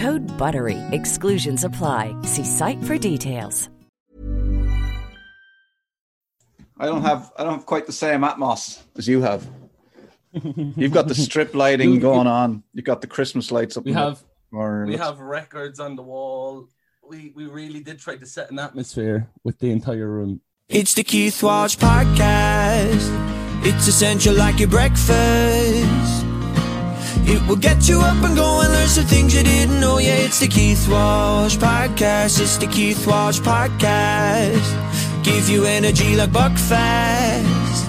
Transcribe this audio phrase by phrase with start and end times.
[0.00, 0.78] Code BUTTERY.
[0.92, 2.16] Exclusions apply.
[2.22, 3.68] See site for details.
[6.78, 9.46] I don't have I don't have quite the same atmos as you have.
[10.32, 12.62] You've got the strip lighting going on.
[12.72, 13.84] You've got the Christmas lights up.
[13.84, 14.86] We in have corner.
[14.86, 16.68] we have records on the wall.
[17.06, 20.40] We we really did try to set an atmosphere with the entire room.
[20.70, 23.04] It's the Keith Walsh Podcast.
[23.66, 26.19] It's essential like your breakfast.
[27.26, 29.98] It will get you up and going, learn some things you didn't know.
[29.98, 32.40] Yeah, it's the Keith Walsh Podcast.
[32.40, 35.24] It's the Keith Walsh Podcast.
[35.24, 37.88] Give you energy like Buckfast.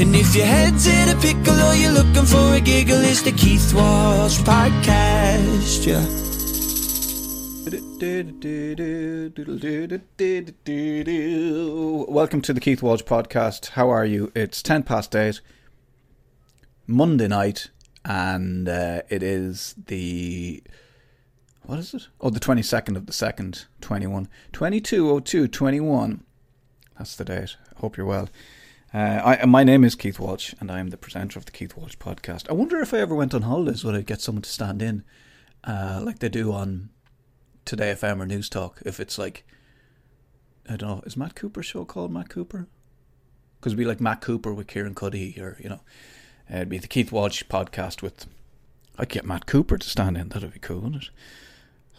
[0.00, 3.32] And if your head's in a pickle or you're looking for a giggle, it's the
[3.32, 5.86] Keith Walsh Podcast.
[5.86, 6.22] Yeah.
[12.08, 13.70] Welcome to the Keith Walsh podcast.
[13.70, 14.32] How are you?
[14.34, 15.40] It's 10 past 8,
[16.88, 17.70] Monday night,
[18.04, 20.62] and uh, it is the.
[21.64, 22.08] What is it?
[22.20, 24.28] Oh, the 22nd of the 2nd, 21.
[24.52, 26.24] 2202 21.
[26.98, 27.56] That's the date.
[27.76, 28.28] Hope you're well.
[28.94, 31.76] Uh, I, my name is Keith Walsh, and I am the presenter of the Keith
[31.76, 32.50] Walsh podcast.
[32.50, 35.02] I wonder if I ever went on holidays, would I get someone to stand in,
[35.64, 36.90] uh, like they do on
[37.64, 38.82] Today FM or News Talk?
[38.84, 39.46] If it's like,
[40.68, 42.68] I don't know, is Matt Cooper's show called Matt Cooper?
[43.58, 45.80] Because it'd be like Matt Cooper with Kieran Cuddihy, or you know,
[46.52, 48.26] uh, it'd be the Keith Walsh podcast with.
[48.98, 50.28] I'd get Matt Cooper to stand in.
[50.28, 51.10] That'd be cool, wouldn't it?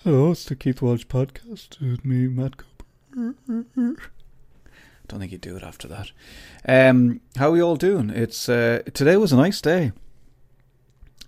[0.03, 2.85] Hello, it's the Keith Walsh podcast with me, Matt Cooper.
[5.07, 6.11] Don't think he'd do it after that.
[6.67, 8.09] Um, how are we all doing?
[8.09, 9.91] It's uh, today was a nice day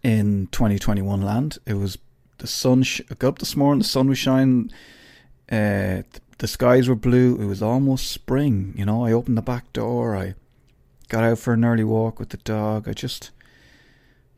[0.03, 1.57] in 2021 land.
[1.65, 1.97] It was
[2.37, 2.83] the sun.
[2.83, 3.79] Sh- I got up this morning.
[3.79, 4.71] The sun was shining.
[5.51, 7.37] Uh, th- the skies were blue.
[7.41, 8.73] It was almost spring.
[8.77, 10.15] You know, I opened the back door.
[10.15, 10.35] I
[11.05, 12.88] got out for an early walk with the dog.
[12.88, 13.31] I just,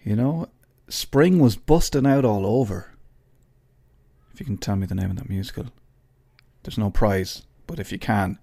[0.04, 0.50] you know,
[0.90, 2.94] spring was busting out all over.
[4.34, 5.68] If you can tell me the name of that musical,
[6.64, 8.38] there's no prize, but if you can,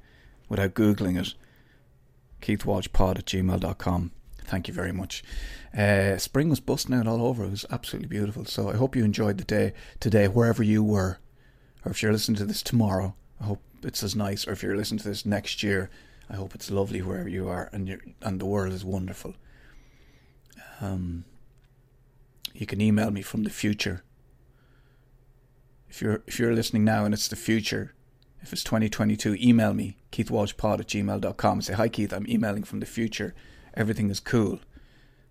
[0.49, 1.35] without googling it,
[2.41, 4.13] keithwalshpod at gmail.com.
[4.39, 5.25] Thank you very much.
[5.77, 7.45] Uh, spring was busting out all over.
[7.45, 8.45] It was absolutely beautiful.
[8.45, 11.19] So I hope you enjoyed the day today, wherever you were.
[11.85, 14.47] Or if you're listening to this tomorrow, I hope it's as nice.
[14.47, 15.91] Or if you're listening to this next year,
[16.29, 19.35] I hope it's lovely wherever you are and you and the world is wonderful.
[20.81, 21.25] Um,
[22.55, 24.03] you can email me from the future.
[25.89, 27.95] If you're if you're listening now and it's the future,
[28.45, 31.63] if it's 2022, email me, keithwalshpod at gmail.com.
[31.63, 33.35] Say, hi, Keith, I'm emailing from the future.
[33.73, 34.61] Everything is cool.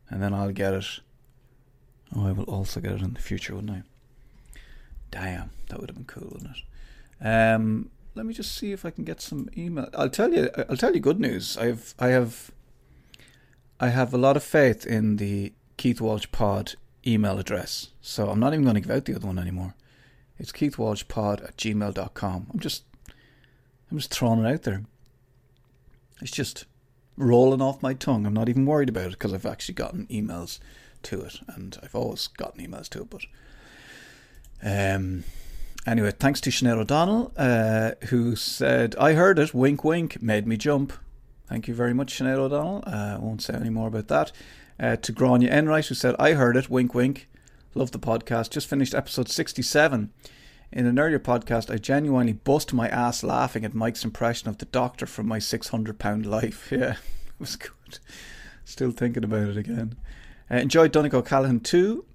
[0.10, 1.00] And then I'll get it.
[2.16, 3.84] Oh, I will also get it in the future, wouldn't I?
[5.12, 7.25] Damn, that would have been cool, wouldn't it?
[7.25, 9.90] Um, let me just see if I can get some email.
[9.94, 10.50] I'll tell you.
[10.69, 11.57] I'll tell you good news.
[11.57, 12.51] I've I have
[13.79, 16.75] I have a lot of faith in the Keith Walsh Pod
[17.06, 19.75] email address, so I'm not even going to give out the other one anymore.
[20.40, 22.47] It's keithwalshpod at gmail.com.
[22.51, 22.84] I'm just
[23.91, 24.84] I'm just throwing it out there.
[26.22, 26.66] It's just
[27.18, 28.25] rolling off my tongue.
[28.25, 30.59] I'm not even worried about it because I've actually gotten emails
[31.03, 33.09] to it, and I've always gotten emails to it.
[33.09, 33.25] But
[34.63, 35.24] um,
[35.86, 39.54] anyway, thanks to Sinead O'Donnell, uh, who said, "I heard it.
[39.54, 40.22] Wink, wink.
[40.22, 40.94] Made me jump."
[41.48, 42.84] Thank you very much, Sinead O'Donnell.
[42.88, 44.32] Uh, I won't say any more about that.
[44.80, 46.70] Uh, to Grania Enright, who said, "I heard it.
[46.70, 47.30] Wink, wink.
[47.76, 48.52] Love the podcast.
[48.52, 50.12] Just finished episode 67."
[50.72, 54.66] In an earlier podcast, I genuinely bust my ass laughing at Mike's impression of the
[54.66, 56.68] doctor from my £600 life.
[56.72, 58.00] Yeah, it was good.
[58.66, 59.96] Still thinking about it again.
[60.50, 62.06] Uh, enjoyed Donncha O'Callaghan too.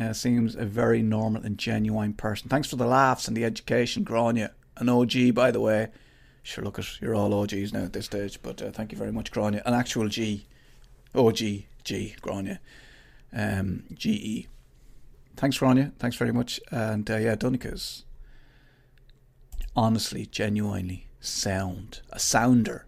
[0.00, 2.48] Uh, seems a very normal and genuine person.
[2.48, 4.52] Thanks for the laughs and the education, Grania.
[4.78, 5.88] An OG, by the way.
[6.42, 9.12] Sure, look at you're all OGs now at this stage, but uh, thank you very
[9.12, 9.62] much, Grania.
[9.66, 10.46] An actual G.
[11.14, 11.38] OG,
[11.84, 12.58] G, Grania.
[13.34, 14.48] Um, GE.
[15.36, 15.92] Thanks, Grania.
[15.98, 16.58] Thanks very much.
[16.70, 18.04] And uh, yeah, Donncha's
[19.76, 22.00] honestly, genuinely sound.
[22.10, 22.86] A sounder.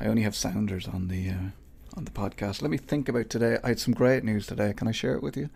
[0.00, 1.50] I only have sounders on the uh,
[1.96, 2.62] on the podcast.
[2.62, 3.58] Let me think about today.
[3.62, 4.72] I had some great news today.
[4.72, 5.50] Can I share it with you?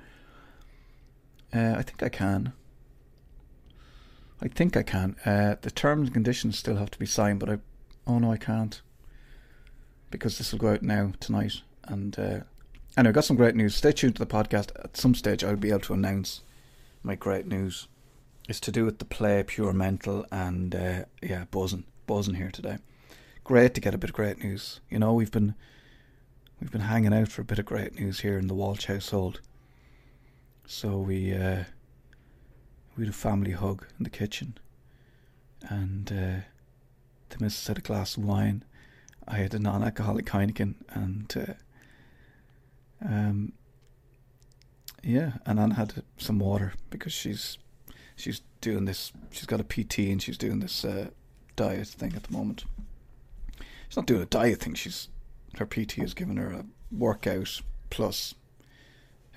[1.55, 2.53] Uh, I think I can.
[4.43, 5.17] I think I can.
[5.25, 7.59] Uh, the terms and conditions still have to be signed, but I.
[8.06, 8.81] Oh no, I can't.
[10.11, 12.41] Because this will go out now tonight, and uh,
[12.97, 13.75] anyway, got some great news.
[13.75, 14.71] Stay tuned to the podcast.
[14.83, 16.43] At some stage, I'll be able to announce
[17.03, 17.87] my great news.
[18.49, 22.79] It's to do with the play Pure Mental, and uh, yeah, buzzing, buzzing here today.
[23.45, 24.81] Great to get a bit of great news.
[24.91, 25.55] You know, we've been
[26.61, 29.41] we've been hanging out for a bit of great news here in the Walsh household.
[30.66, 31.64] So we uh,
[32.96, 34.58] we had a family hug in the kitchen,
[35.69, 36.40] and uh,
[37.28, 38.64] the missus had a glass of wine.
[39.26, 41.55] I had a non-alcoholic Heineken, and uh,
[43.06, 43.52] um,
[45.02, 47.58] yeah, and Anne had some water because she's
[48.17, 49.12] she's doing this.
[49.31, 51.08] She's got a PT and she's doing this uh,
[51.56, 52.64] diet thing at the moment.
[53.88, 54.75] She's not doing a diet thing.
[54.75, 55.08] She's
[55.58, 57.60] her PT has given her a workout
[57.90, 58.34] plus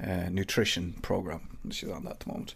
[0.03, 1.57] uh, nutrition program.
[1.71, 2.55] She's on that at the moment,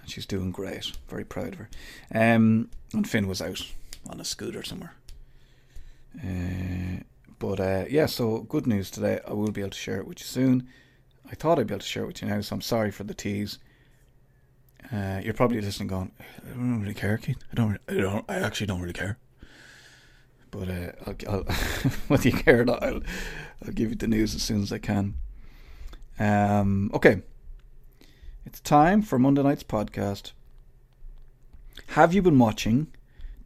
[0.00, 0.92] and she's doing great.
[1.08, 1.68] Very proud of her.
[2.14, 3.62] Um, and Finn was out
[4.08, 4.94] on a scooter somewhere.
[6.18, 7.02] Uh,
[7.38, 9.20] but uh, yeah, so good news today.
[9.26, 10.68] I will be able to share it with you soon.
[11.30, 13.04] I thought I'd be able to share it with you now, so I'm sorry for
[13.04, 13.58] the tease.
[14.92, 16.10] Uh, you're probably listening, going,
[16.44, 17.38] "I don't really care, Keith.
[17.52, 17.78] I don't.
[17.88, 18.24] I don't.
[18.28, 19.18] I actually don't really care."
[20.50, 21.42] But uh, I'll, I'll
[22.08, 23.00] whether you care or not, I'll,
[23.64, 25.14] I'll give you the news as soon as I can.
[26.20, 27.22] Um, okay,
[28.44, 30.32] it's time for Monday night's podcast.
[31.88, 32.88] Have you been watching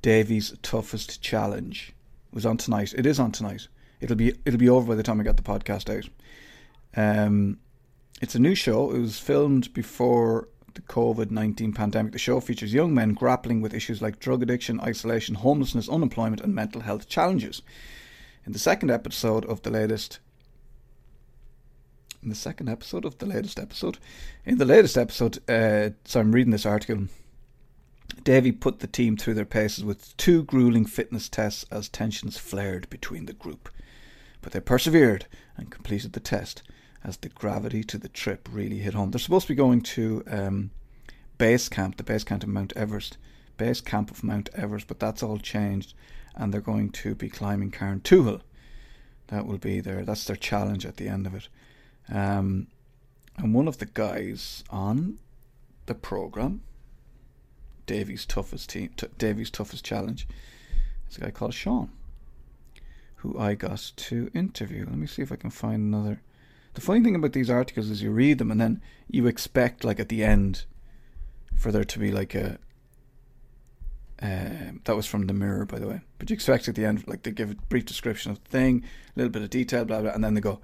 [0.03, 1.94] Davey's Toughest Challenge?
[2.32, 2.93] It was on tonight.
[2.99, 3.69] It is on tonight.
[4.00, 6.09] It'll be it'll be over by the time I get the podcast out.
[6.97, 7.61] Um,
[8.21, 8.91] it's a new show.
[8.91, 12.12] It was filmed before the COVID 19 pandemic.
[12.12, 16.53] The show features young men grappling with issues like drug addiction, isolation, homelessness, unemployment, and
[16.53, 17.62] mental health challenges.
[18.44, 20.19] In the second episode of the latest
[22.25, 23.99] in the second episode of the latest episode.
[24.44, 27.06] In the latest episode, uh, so I'm reading this article.
[28.23, 32.88] Davy put the team through their paces with two grueling fitness tests as tensions flared
[32.88, 33.69] between the group.
[34.41, 35.26] But they persevered
[35.56, 36.62] and completed the test
[37.03, 39.11] as the gravity to the trip really hit home.
[39.11, 40.70] They're supposed to be going to um,
[41.37, 43.19] base camp, the base camp of Mount Everest,
[43.59, 45.94] base camp of Mount Everest, but that's all changed,
[46.35, 48.41] and they're going to be climbing Carrauntoohil.
[49.29, 51.49] That will be their that's their challenge at the end of it.
[52.12, 52.69] Um,
[53.37, 55.19] and one of the guys on
[55.87, 56.62] the program,
[57.87, 60.27] Davy's toughest team, t- Davy's toughest challenge,
[61.11, 61.91] is a guy called Sean,
[63.17, 64.87] who I got to interview.
[64.87, 66.23] Let me see if I can find another.
[66.75, 70.01] The funny thing about these articles is you read them and then you expect, like
[70.01, 70.65] at the end,
[71.56, 72.59] for there to be like a.
[74.23, 76.01] Uh, that was from the Mirror, by the way.
[76.19, 78.85] But you expect at the end, like they give a brief description of the thing,
[79.09, 80.61] a little bit of detail, blah blah, and then they go,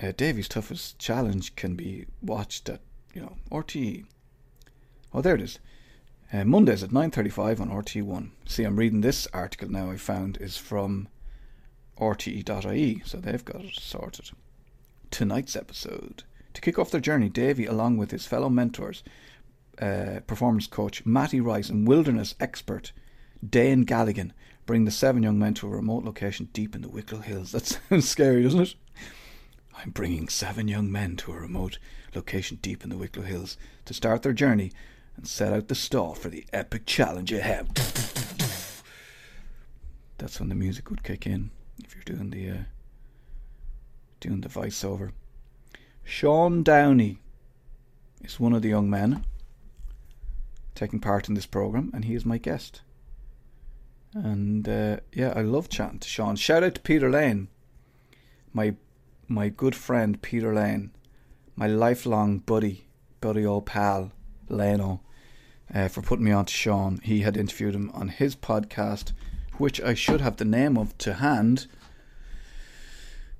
[0.00, 2.80] uh, Davy's toughest challenge can be watched at
[3.14, 4.04] you know RTE.
[5.14, 5.58] Oh, there it is.
[6.32, 8.30] Uh, Mondays at 9.35 on RTE1.
[8.46, 11.08] See, I'm reading this article now I found is from
[11.98, 14.30] RTE.ie, so they've got it sorted.
[15.10, 16.22] Tonight's episode.
[16.54, 19.02] To kick off their journey, Davy, along with his fellow mentors,
[19.80, 22.92] uh, performance coach Matty Rice and wilderness expert
[23.46, 24.32] Dane Galligan,
[24.64, 27.52] bring the seven young men to a remote location deep in the Wicklow Hills.
[27.52, 28.74] That sounds scary, doesn't it?
[29.76, 31.78] I'm bringing seven young men to a remote
[32.14, 34.72] location deep in the Wicklow Hills to start their journey
[35.16, 37.68] and set out the stall for the epic challenge ahead.
[40.18, 41.50] That's when the music would kick in
[41.82, 42.62] if you're doing the uh,
[44.20, 45.10] doing the voiceover.
[46.04, 47.18] Sean Downey
[48.22, 49.24] is one of the young men
[50.74, 52.82] taking part in this program, and he is my guest.
[54.14, 56.36] And uh, yeah, I love chatting to Sean.
[56.36, 57.48] Shout out to Peter Lane,
[58.52, 58.74] my
[59.32, 60.90] my good friend Peter Lane,
[61.56, 62.86] my lifelong buddy,
[63.20, 64.12] buddy old pal
[64.48, 65.00] Leno,
[65.74, 67.00] uh, for putting me on to Sean.
[67.02, 69.12] He had interviewed him on his podcast,
[69.56, 71.66] which I should have the name of to hand.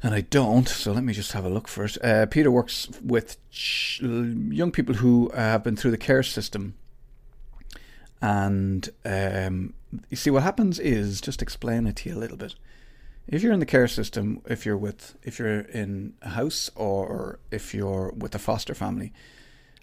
[0.03, 1.99] And I don't, so let me just have a look first.
[2.03, 6.75] Uh, Peter works with ch- young people who have been through the care system.
[8.21, 9.75] And um,
[10.09, 12.55] you see, what happens is, just explain it to you a little bit
[13.29, 17.39] if you're in the care system, if you're with, if you're in a house or
[17.51, 19.13] if you're with a foster family,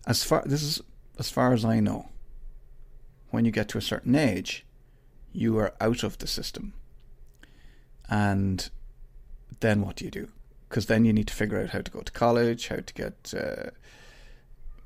[0.06, 0.82] as far this is
[1.18, 2.10] as far as I know,
[3.30, 4.66] when you get to a certain age,
[5.32, 6.74] you are out of the system.
[8.10, 8.70] And
[9.60, 10.30] then what do you do?
[10.68, 13.34] Because then you need to figure out how to go to college, how to get
[13.36, 13.72] uh,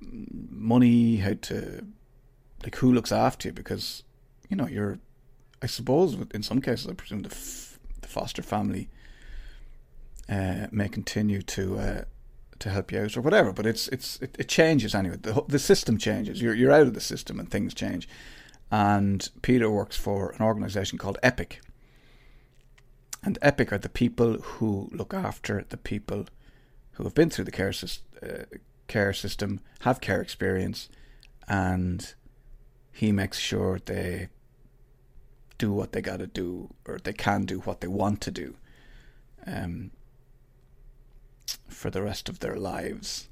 [0.02, 1.86] money, how to
[2.64, 3.54] like who looks after you.
[3.54, 4.04] Because
[4.50, 5.00] you know you're,
[5.62, 7.30] I suppose, in some cases, I presume the
[8.14, 8.90] foster family
[10.30, 12.04] uh, may continue to uh,
[12.60, 13.52] to help you out or whatever.
[13.52, 15.18] But it's it's it, it changes anyway.
[15.22, 16.42] The the system changes.
[16.42, 18.08] You're you're out of the system and things change.
[18.72, 21.62] and Peter works for an organization called Epic.
[23.26, 26.26] And Epic are the people who look after the people
[26.94, 27.74] who have been through the care,
[28.22, 28.46] uh,
[28.88, 30.90] care system, have care experience,
[31.48, 32.14] and
[32.92, 34.30] he makes sure they
[35.64, 38.56] do what they got to do or they can do what they want to do
[39.48, 39.92] um,
[41.70, 43.30] for the rest of their lives.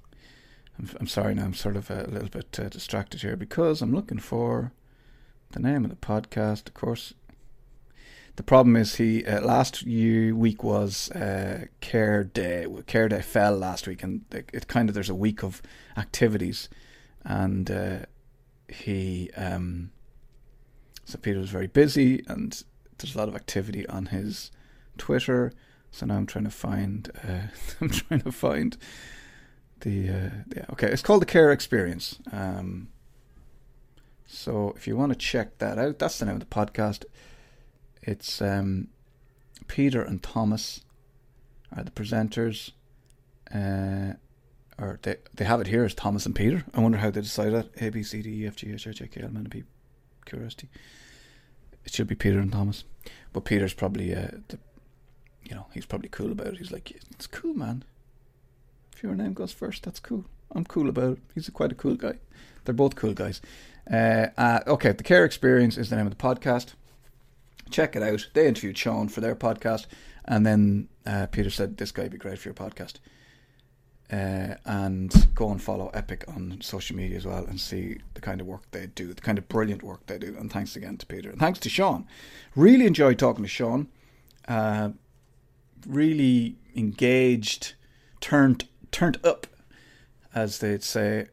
[0.78, 3.94] I'm, I'm sorry now, I'm sort of a little bit uh, distracted here because I'm
[3.94, 4.72] looking for
[5.52, 6.68] the name of the podcast.
[6.68, 7.14] Of course,
[8.38, 12.66] the problem is he uh, last year week was uh, Care Day.
[12.88, 15.62] Care Day fell last week, and it, kind of there's a week of
[15.98, 16.70] activities,
[17.26, 18.00] and uh,
[18.70, 19.92] he um,
[21.12, 22.64] so Peter was very busy, and
[22.98, 24.52] there's a lot of activity on his
[24.98, 25.52] Twitter.
[25.92, 27.10] So now I'm trying to find.
[27.28, 27.48] Uh,
[27.82, 28.78] I'm trying to find
[29.82, 30.10] the.
[30.10, 32.20] Uh, yeah, okay, it's called the Care Experience.
[32.32, 32.90] Um,
[34.26, 37.04] so if you want to check that out, that's the name of the podcast.
[38.02, 38.88] It's um,
[39.68, 40.82] Peter and Thomas
[41.76, 42.72] are the presenters.
[43.54, 44.14] Uh,
[44.80, 46.64] or they they have it here as Thomas and Peter.
[46.74, 47.84] I wonder how they decided that.
[47.86, 49.64] A B C D E F G H I J K L M N P
[50.26, 50.70] Curiosity.
[51.86, 52.84] It should be Peter and Thomas,
[53.34, 54.60] but Peter's probably uh, the,
[55.44, 56.58] you know, he's probably cool about it.
[56.58, 57.84] He's like, it's cool, man.
[58.94, 60.26] If your name goes first, that's cool.
[60.54, 61.20] I'm cool about it.
[61.34, 62.20] He's a, quite a cool guy.
[62.66, 63.42] They're both cool guys.
[63.92, 66.74] Uh, uh, okay, the Care Experience is the name of the podcast.
[67.70, 68.28] Check it out.
[68.34, 69.88] They interviewed Sean for their podcast,
[70.26, 72.96] and then uh, Peter said this guy would be great for your podcast.
[74.12, 78.42] Uh, and go and follow Epic on social media as well and see the kind
[78.42, 80.36] of work they do, the kind of brilliant work they do.
[80.38, 81.30] And thanks again to Peter.
[81.30, 82.06] And thanks to Sean.
[82.54, 83.88] Really enjoyed talking to Sean.
[84.50, 84.90] Uh,
[85.88, 87.76] really engaged,
[88.20, 89.48] turned turned up,
[90.36, 91.28] as they'd say,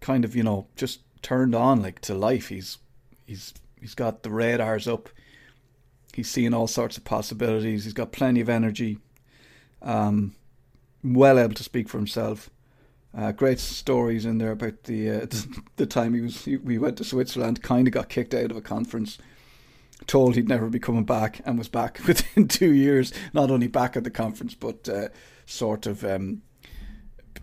[0.00, 2.48] kind of, you know, just turned on like to life.
[2.48, 2.76] He's
[3.26, 5.08] he's he's got the radars up.
[6.12, 7.84] He's seeing all sorts of possibilities.
[7.84, 8.98] He's got plenty of energy.
[9.80, 10.34] Um,
[11.02, 12.50] well able to speak for himself.
[13.16, 15.26] Uh, great stories in there about the uh,
[15.76, 18.60] the time he was we went to Switzerland, kind of got kicked out of a
[18.60, 19.18] conference,
[20.06, 23.12] told he'd never be coming back, and was back within two years.
[23.32, 25.08] Not only back at the conference, but uh,
[25.46, 26.42] sort of um,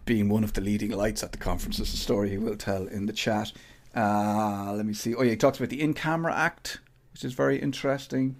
[0.06, 1.80] being one of the leading lights at the conference.
[1.80, 3.52] Is a story he will tell in the chat.
[3.94, 5.16] Uh, let me see.
[5.16, 6.80] Oh yeah, he talks about the In Camera Act,
[7.12, 8.38] which is very interesting.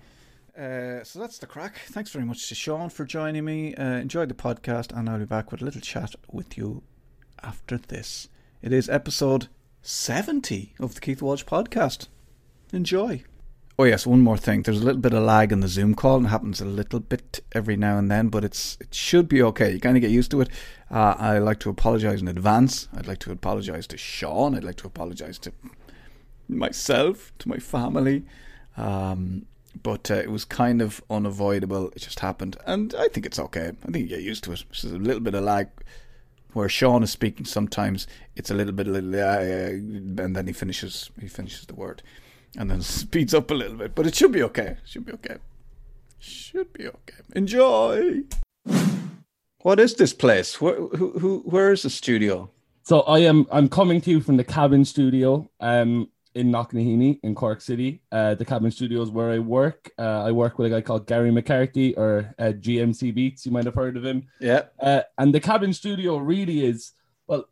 [0.58, 1.78] Uh, so that's the crack.
[1.86, 3.76] Thanks very much to Sean for joining me.
[3.76, 6.82] Uh, the podcast, and I'll be back with a little chat with you
[7.44, 8.28] after this.
[8.64, 9.50] It is episode
[9.84, 12.08] 70 of the Keith Walsh podcast.
[12.74, 13.24] Enjoy.
[13.78, 14.64] Oh yes, one more thing.
[14.64, 17.02] There's a little bit of lag in the Zoom call, and it happens a little
[17.02, 19.74] bit every now and then, but it's it should be okay.
[19.74, 20.50] You kind of get used to it.
[20.90, 22.88] Uh, I'd like to apologise in advance.
[22.98, 24.56] I'd like to apologise to Sean.
[24.56, 25.54] I'd like to apologise to
[26.50, 28.26] myself, to my family.
[28.76, 29.46] Um,
[29.84, 31.90] but uh, it was kind of unavoidable.
[31.90, 33.72] It just happened, and I think it's okay.
[33.84, 34.64] I think you get used to it.
[34.70, 35.68] There's a little bit of lag
[36.54, 37.46] where Sean is speaking.
[37.46, 39.40] Sometimes it's a little bit, a little, uh,
[40.24, 41.10] and then he finishes.
[41.20, 42.02] He finishes the word,
[42.58, 43.96] and then speeds up a little bit.
[43.96, 44.78] But it should be okay.
[44.86, 45.38] Should be okay.
[46.20, 47.18] Should be okay.
[47.36, 48.24] Enjoy.
[49.62, 50.62] What is this place?
[50.62, 52.50] Where, who, who, where is the studio?
[52.84, 53.48] So I am.
[53.52, 55.50] I'm coming to you from the cabin studio.
[55.60, 58.02] Um, in Knocknaheeny in Cork City.
[58.12, 59.90] Uh, the Cabin Studios where I work.
[59.98, 63.46] Uh, I work with a guy called Gary McCarthy or uh, GMC Beats.
[63.46, 64.28] You might have heard of him.
[64.40, 64.64] Yeah.
[64.80, 66.94] Uh, and the Cabin Studio really is
[67.26, 67.46] well.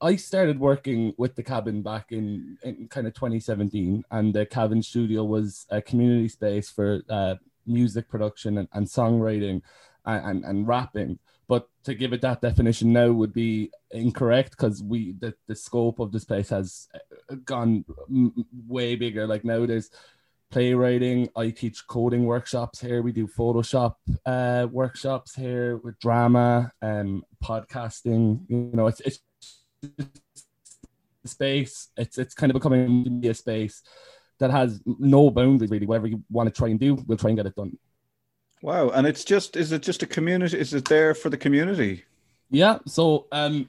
[0.00, 4.82] I started working with the cabin back in, in kind of 2017, and the cabin
[4.82, 7.36] studio was a community space for uh,
[7.66, 9.62] music production and, and songwriting
[10.04, 14.82] and, and, and rapping but to give it that definition now would be incorrect because
[14.82, 17.84] we the, the scope of this place has uh, gone
[18.66, 19.26] way bigger.
[19.26, 19.90] Like now there's
[20.50, 23.02] playwriting i teach coding workshops here.
[23.02, 28.44] We do photoshop uh, workshops here with drama and um, podcasting.
[28.48, 29.20] You know it's it's
[31.26, 31.88] space.
[31.96, 33.82] It's it's kind of becoming a space
[34.38, 35.86] that has no boundaries really.
[35.86, 37.76] Whatever you want to try and do we'll try and get it done
[38.64, 38.88] Wow.
[38.88, 40.58] And it's just, is it just a community?
[40.58, 42.06] Is it there for the community?
[42.50, 42.78] Yeah.
[42.86, 43.68] So, um,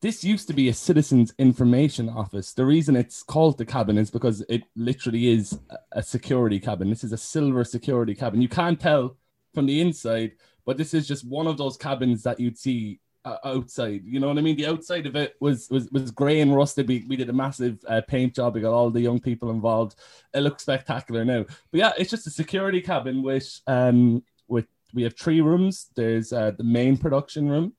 [0.00, 2.52] this used to be a citizens information office.
[2.52, 5.58] The reason it's called the cabin is because it literally is
[5.90, 6.90] a security cabin.
[6.90, 8.40] This is a silver security cabin.
[8.40, 9.16] You can't tell
[9.52, 10.34] from the inside,
[10.64, 14.02] but this is just one of those cabins that you'd see uh, outside.
[14.04, 14.56] You know what I mean?
[14.56, 16.86] The outside of it was was was grey and rusted.
[16.86, 18.54] We, we did a massive uh, paint job.
[18.54, 19.96] We got all the young people involved.
[20.32, 21.46] It looks spectacular now.
[21.72, 25.90] But yeah, it's just a security cabin with um with we have three rooms.
[25.94, 27.74] There's uh, the main production room.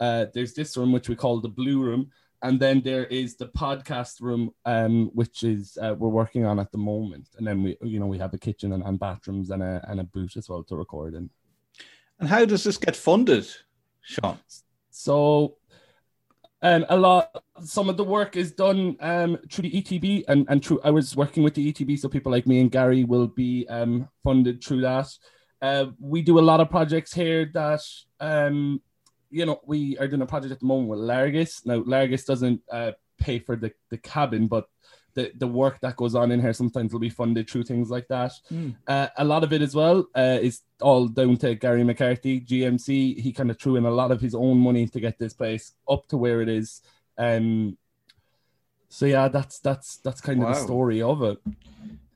[0.00, 2.10] Uh, there's this room which we call the blue room,
[2.42, 6.72] and then there is the podcast room, um, which is uh, we're working on at
[6.72, 9.62] the moment, and then we, you know, we have a kitchen and, and bathrooms and
[9.62, 11.30] a and a booth as well to record in.
[12.18, 13.46] And how does this get funded,
[14.00, 14.38] Sean?
[14.90, 15.56] So,
[16.62, 20.64] um, a lot, some of the work is done um through the ETB, and and
[20.64, 23.66] through I was working with the ETB, so people like me and Gary will be
[23.68, 25.08] um funded through that.
[25.62, 27.80] Uh, we do a lot of projects here that
[28.20, 28.82] um
[29.32, 31.64] you know, we are doing a project at the moment with Largus.
[31.64, 34.68] Now, Largus doesn't uh, pay for the, the cabin, but
[35.14, 38.06] the, the work that goes on in here sometimes will be funded through things like
[38.08, 38.32] that.
[38.52, 38.76] Mm.
[38.86, 43.18] Uh, a lot of it as well uh, is all down to Gary McCarthy, GMC.
[43.18, 45.72] He kind of threw in a lot of his own money to get this place
[45.88, 46.82] up to where it is.
[47.16, 47.78] Um,
[48.88, 50.48] so yeah, that's that's that's kind wow.
[50.48, 51.38] of the story of it.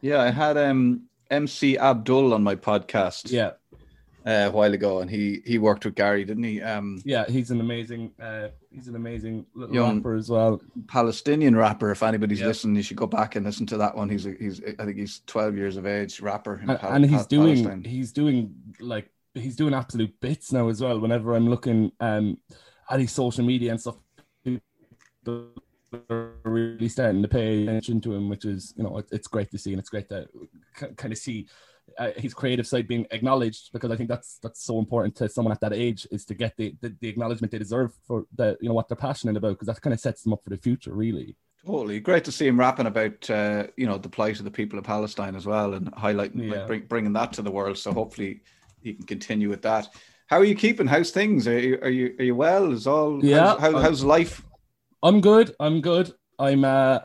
[0.03, 3.31] Yeah, I had um, MC Abdul on my podcast.
[3.31, 3.53] Yeah,
[4.27, 6.61] uh, a while ago, and he he worked with Gary, didn't he?
[6.61, 10.61] Um, yeah, he's an amazing uh, he's an amazing young rapper as well.
[10.89, 11.93] Palestinian rapper.
[11.93, 12.49] If anybody's yep.
[12.49, 14.09] listening, you should go back and listen to that one.
[14.09, 17.19] He's a, he's I think he's twelve years of age rapper, and, Pal- and he's
[17.19, 17.85] Pal- doing Palestine.
[17.85, 20.99] he's doing like he's doing absolute bits now as well.
[20.99, 22.39] Whenever I'm looking um,
[22.91, 23.97] at his social media and stuff,
[26.45, 29.73] really starting to pay attention to him, which is you know it's great to see,
[29.73, 30.27] and it's great to
[30.97, 31.47] kind of see
[31.99, 35.53] uh, his creative side being acknowledged because I think that's that's so important to someone
[35.53, 38.69] at that age is to get the, the, the acknowledgement they deserve for the you
[38.69, 40.93] know what they're passionate about because that kind of sets them up for the future
[40.93, 41.37] really.
[41.65, 44.79] Totally great to see him rapping about uh, you know the plight of the people
[44.79, 46.59] of Palestine as well and highlighting yeah.
[46.59, 47.79] like, bring, bringing that to the world.
[47.79, 48.43] So hopefully
[48.83, 49.89] he can continue with that.
[50.27, 50.87] How are you keeping?
[50.87, 51.47] How's things?
[51.47, 52.73] Are you are you, are you well?
[52.73, 53.57] Is all yeah?
[53.59, 54.43] How's, how, how's life?
[55.07, 55.55] I'm good.
[55.61, 56.13] I'm good.
[56.37, 56.99] I'm uh,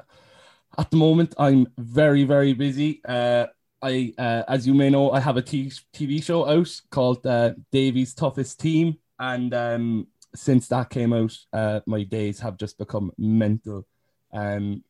[0.76, 3.00] at the moment I'm very very busy.
[3.08, 3.46] Uh,
[3.80, 7.54] I, uh, as you may know, I have a t- TV show out called uh,
[7.72, 13.12] Davy's Toughest Team, and um, since that came out, uh, my days have just become
[13.20, 13.86] mental.
[14.34, 14.84] Um,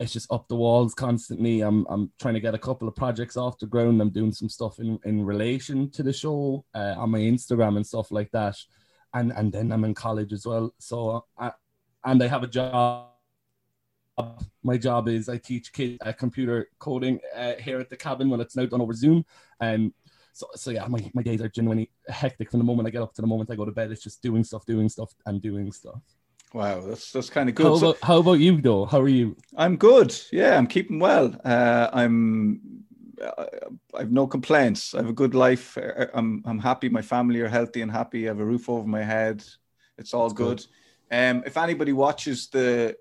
[0.00, 1.60] it's just up the walls constantly.
[1.60, 4.00] I'm I'm trying to get a couple of projects off the ground.
[4.00, 7.86] I'm doing some stuff in in relation to the show uh, on my Instagram and
[7.86, 8.56] stuff like that,
[9.12, 10.72] and and then I'm in college as well.
[10.78, 11.50] So, I, uh,
[12.04, 13.10] and I have a job
[14.62, 18.40] my job is I teach kids uh, computer coding uh, here at the cabin when
[18.40, 19.24] it's now done over Zoom.
[19.60, 19.92] Um,
[20.32, 23.14] so, so yeah, my, my days are genuinely hectic from the moment I get up
[23.14, 23.90] to the moment I go to bed.
[23.90, 26.00] It's just doing stuff, doing stuff, and doing stuff.
[26.52, 27.66] Wow, that's that's kind of good.
[27.66, 28.84] How about, so, how about you though?
[28.84, 29.36] How are you?
[29.56, 30.16] I'm good.
[30.30, 31.34] Yeah, I'm keeping well.
[31.44, 32.60] Uh, I'm
[33.20, 33.46] uh,
[33.94, 34.94] I've no complaints.
[34.94, 35.76] I have a good life.
[35.76, 36.88] Uh, I'm I'm happy.
[36.88, 38.26] My family are healthy and happy.
[38.26, 39.44] I have a roof over my head.
[39.98, 40.58] It's all good.
[40.58, 40.66] good.
[41.14, 42.96] Um, if anybody watches the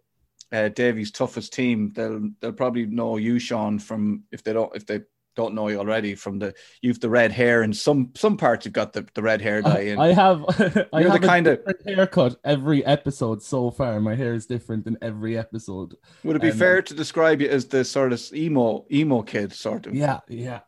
[0.52, 4.86] uh, Davy's toughest team, they'll they'll probably know you, Sean, from if they don't if
[4.86, 5.02] they
[5.36, 8.74] don't know you already from the you've the red hair and some some parts you've
[8.74, 10.00] got the, the red hair dye in.
[10.00, 10.46] I have
[10.94, 14.00] I You're have the kind of haircut every episode so far.
[14.00, 15.96] My hair is different in every episode.
[16.24, 19.54] Would it be um, fair to describe you as the sort of emo emo kid
[19.54, 19.96] sort of?
[19.96, 20.60] Yeah, yeah.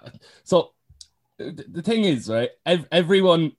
[0.44, 0.72] So
[1.38, 2.50] the thing is, right?
[2.92, 3.52] Everyone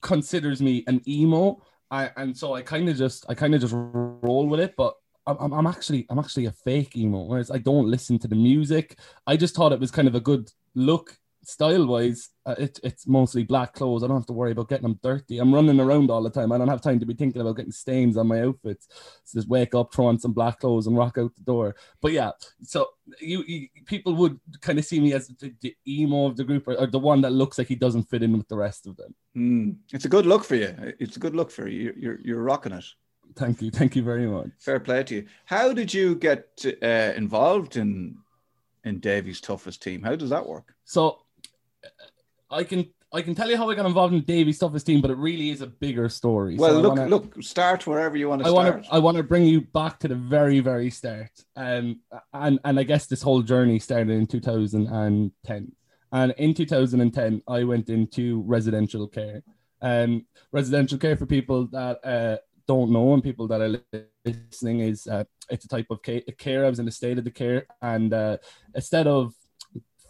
[0.00, 1.62] considers me an emo.
[1.94, 4.94] I, and so I kind of just I kind of just roll with it, but
[5.26, 7.22] I'm, I'm actually I'm actually a fake emo.
[7.22, 8.98] Whereas I don't listen to the music.
[9.26, 12.30] I just thought it was kind of a good look style wise.
[12.46, 14.02] Uh, it, it's mostly black clothes.
[14.02, 15.38] I don't have to worry about getting them dirty.
[15.38, 16.52] I'm running around all the time.
[16.52, 18.88] I don't have time to be thinking about getting stains on my outfits.
[19.24, 21.76] So just wake up, throw on some black clothes, and rock out the door.
[22.00, 22.88] But yeah, so
[23.20, 26.68] you, you people would kind of see me as the, the emo of the group
[26.68, 28.96] or, or, the one that looks like he doesn't fit in with the rest of
[28.96, 29.14] them.
[29.36, 30.74] Mm, it's a good look for you.
[30.98, 31.94] It's a good look for you.
[31.96, 32.84] You're you're rocking it.
[33.36, 33.70] Thank you.
[33.70, 34.48] Thank you very much.
[34.58, 35.26] Fair play to you.
[35.44, 38.18] How did you get uh, involved in
[38.84, 40.02] in Davy's toughest team?
[40.02, 40.74] How does that work?
[40.84, 41.23] So
[42.54, 45.10] I can I can tell you how I got involved in Davy's toughest team, but
[45.10, 46.56] it really is a bigger story.
[46.56, 48.74] Well, so look, wanna, look, start wherever you want to I start.
[48.74, 51.30] Want to, I want to bring you back to the very, very start.
[51.56, 52.00] Um,
[52.32, 55.72] and and I guess this whole journey started in 2010.
[56.12, 59.42] And in 2010, I went into residential care.
[59.82, 62.36] Um, residential care for people that uh,
[62.66, 66.64] don't know and people that are listening is uh, it's a type of care.
[66.64, 68.38] I was in the state of the care, and uh,
[68.74, 69.34] instead of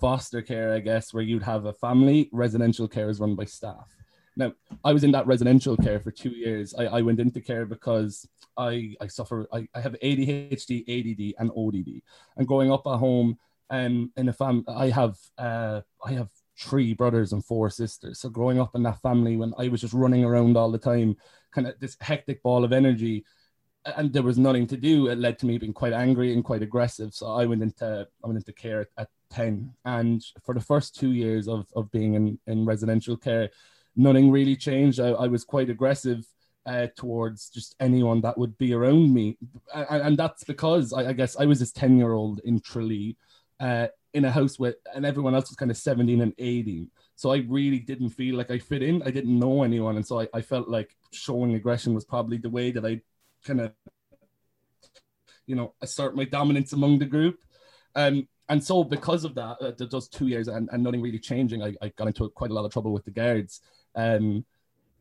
[0.05, 3.97] foster care, I guess, where you'd have a family, residential care is run by staff.
[4.37, 4.53] Now,
[4.85, 6.75] I was in that residential care for two years.
[6.75, 11.51] I, I went into care because I, I suffer, I, I have ADHD, ADD, and
[11.57, 12.03] ODD.
[12.37, 13.39] And growing up at home,
[13.71, 18.21] um, in a fam, I have, uh, I have three brothers and four sisters.
[18.21, 21.17] So growing up in that family, when I was just running around all the time,
[21.51, 23.25] kind of this hectic ball of energy,
[23.87, 26.63] and there was nothing to do, it led to me being quite angry and quite
[26.63, 27.15] aggressive.
[27.15, 30.95] So I went into I went into care at, at ten, and for the first
[30.95, 33.51] two years of of being in in residential care,
[33.97, 35.01] nothing really changed.
[35.01, 36.25] I, I was quite aggressive
[36.67, 39.37] uh, towards just anyone that would be around me,
[39.75, 43.17] and, and that's because I, I, guess I was this ten year old in Tralee,
[43.61, 46.91] uh, in a house with, and everyone else was kind of seventeen and eighteen.
[47.17, 49.03] So I really didn't feel like I fit in.
[49.03, 52.51] I didn't know anyone, and so I, I felt like showing aggression was probably the
[52.51, 53.01] way that I
[53.45, 53.73] kind of,
[55.47, 57.39] you know, assert my dominance among the group.
[57.95, 61.63] Um, and so because of that, uh, those two years and, and nothing really changing,
[61.63, 63.61] I, I got into quite a lot of trouble with the guards.
[63.95, 64.45] Um,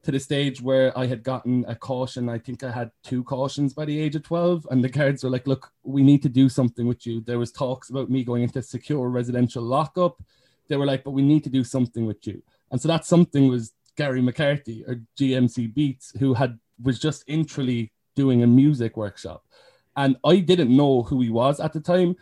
[0.03, 2.27] to the stage where I had gotten a caution.
[2.27, 4.67] I think I had two cautions by the age of 12.
[4.69, 7.21] And the guards were like, look, we need to do something with you.
[7.21, 10.21] There was talks about me going into secure residential lockup.
[10.67, 12.43] They were like, but we need to do something with you.
[12.71, 17.45] And so that something was Gary McCarthy or GMC Beats, who had was just in
[17.45, 19.45] Tralee doing a music workshop.
[19.95, 22.15] And I didn't know who he was at the time.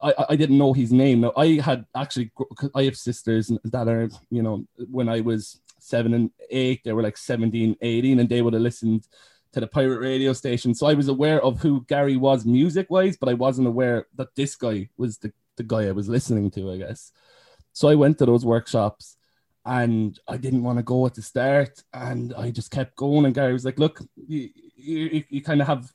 [0.00, 1.20] I, I didn't know his name.
[1.20, 2.30] Now I had actually
[2.74, 7.02] I have sisters that are you know when I was seven and eight, they were
[7.02, 9.06] like 17, 18, and they would have listened
[9.52, 10.74] to the pirate radio station.
[10.74, 14.34] So I was aware of who Gary was music wise, but I wasn't aware that
[14.36, 17.12] this guy was the, the guy I was listening to, I guess.
[17.72, 19.16] So I went to those workshops
[19.64, 23.24] and I didn't want to go at the start and I just kept going.
[23.24, 25.92] And Gary was like, Look, you, you, you kind of have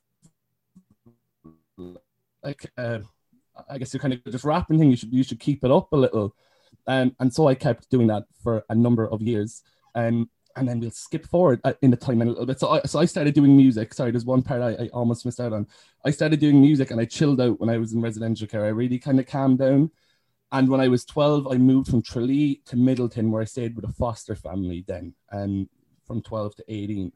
[2.43, 2.99] like, uh,
[3.69, 4.91] I guess you're kind of just rapping thing.
[4.91, 6.35] You should, you should keep it up a little.
[6.87, 9.63] Um, and so I kept doing that for a number of years.
[9.95, 12.59] Um, and then we'll skip forward uh, in the time a little bit.
[12.59, 13.93] So I, so I started doing music.
[13.93, 15.67] Sorry, there's one part I, I, almost missed out on.
[16.05, 18.65] I started doing music and I chilled out when I was in residential care.
[18.65, 19.89] I really kind of calmed down.
[20.51, 23.85] And when I was 12, I moved from Tralee to Midleton, where I stayed with
[23.85, 25.67] a foster family then, um,
[26.05, 27.11] from 12 to 18.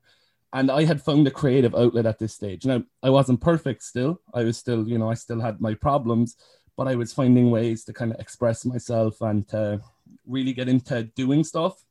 [0.53, 2.65] And I had found a creative outlet at this stage.
[2.65, 4.21] Now, I wasn't perfect still.
[4.33, 6.37] I was still, you know, I still had my problems,
[6.77, 9.81] but I was finding ways to kind of express myself and to
[10.25, 11.83] really get into doing stuff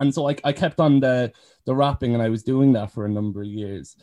[0.00, 1.32] and so I, I kept on the
[1.64, 3.96] the rapping and I was doing that for a number of years.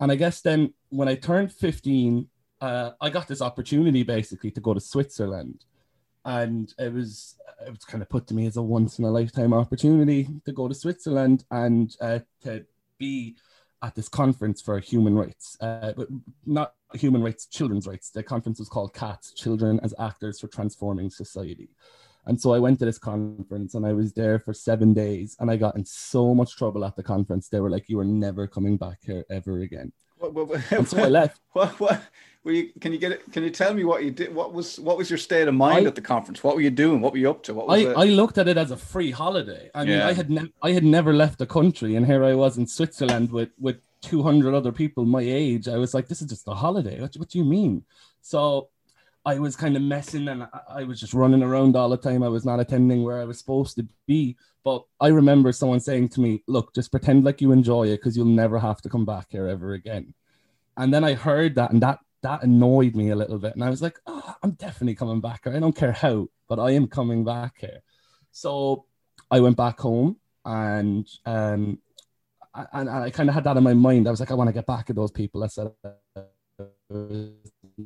[0.00, 2.28] And I guess then when I turned 15,
[2.60, 5.64] uh, I got this opportunity basically to go to Switzerland.
[6.24, 9.10] And it was it was kind of put to me as a once in a
[9.10, 12.64] lifetime opportunity to go to Switzerland and uh, to
[12.98, 13.36] be
[13.82, 16.08] at this conference for human rights, uh, but
[16.46, 18.10] not human rights, children's rights.
[18.10, 21.68] The conference was called CATS, Children as Actors for Transforming Society.
[22.26, 25.50] And so I went to this conference and I was there for seven days and
[25.50, 27.48] I got in so much trouble at the conference.
[27.48, 29.92] They were like, You are never coming back here ever again.
[30.18, 31.40] What, what, and so I left.
[31.54, 32.02] What, what
[32.42, 34.34] were you can you get it can you tell me what you did?
[34.34, 36.42] What was what was your state of mind I, at the conference?
[36.42, 37.00] What were you doing?
[37.00, 37.54] What were you up to?
[37.54, 39.70] What was I, I looked at it as a free holiday.
[39.72, 40.08] I mean, yeah.
[40.08, 43.30] I had ne- I had never left the country and here I was in Switzerland
[43.30, 45.68] with with 200 other people my age.
[45.68, 47.00] I was like, this is just a holiday.
[47.00, 47.84] What, what do you mean?
[48.20, 48.68] So
[49.24, 52.22] I was kind of messing and I, I, was just running around all the time.
[52.22, 54.36] I was not attending where I was supposed to be.
[54.64, 58.16] But I remember someone saying to me, Look, just pretend like you enjoy it because
[58.16, 60.14] you'll never have to come back here ever again.
[60.76, 63.54] And then I heard that and that that annoyed me a little bit.
[63.54, 65.54] And I was like, oh, I'm definitely coming back here.
[65.54, 67.82] I don't care how, but I am coming back here.
[68.32, 68.86] So
[69.30, 71.78] I went back home and um
[72.72, 74.06] and, I kind of had that in my mind.
[74.06, 75.42] I was like, I want to get back at those people.
[75.42, 75.72] I said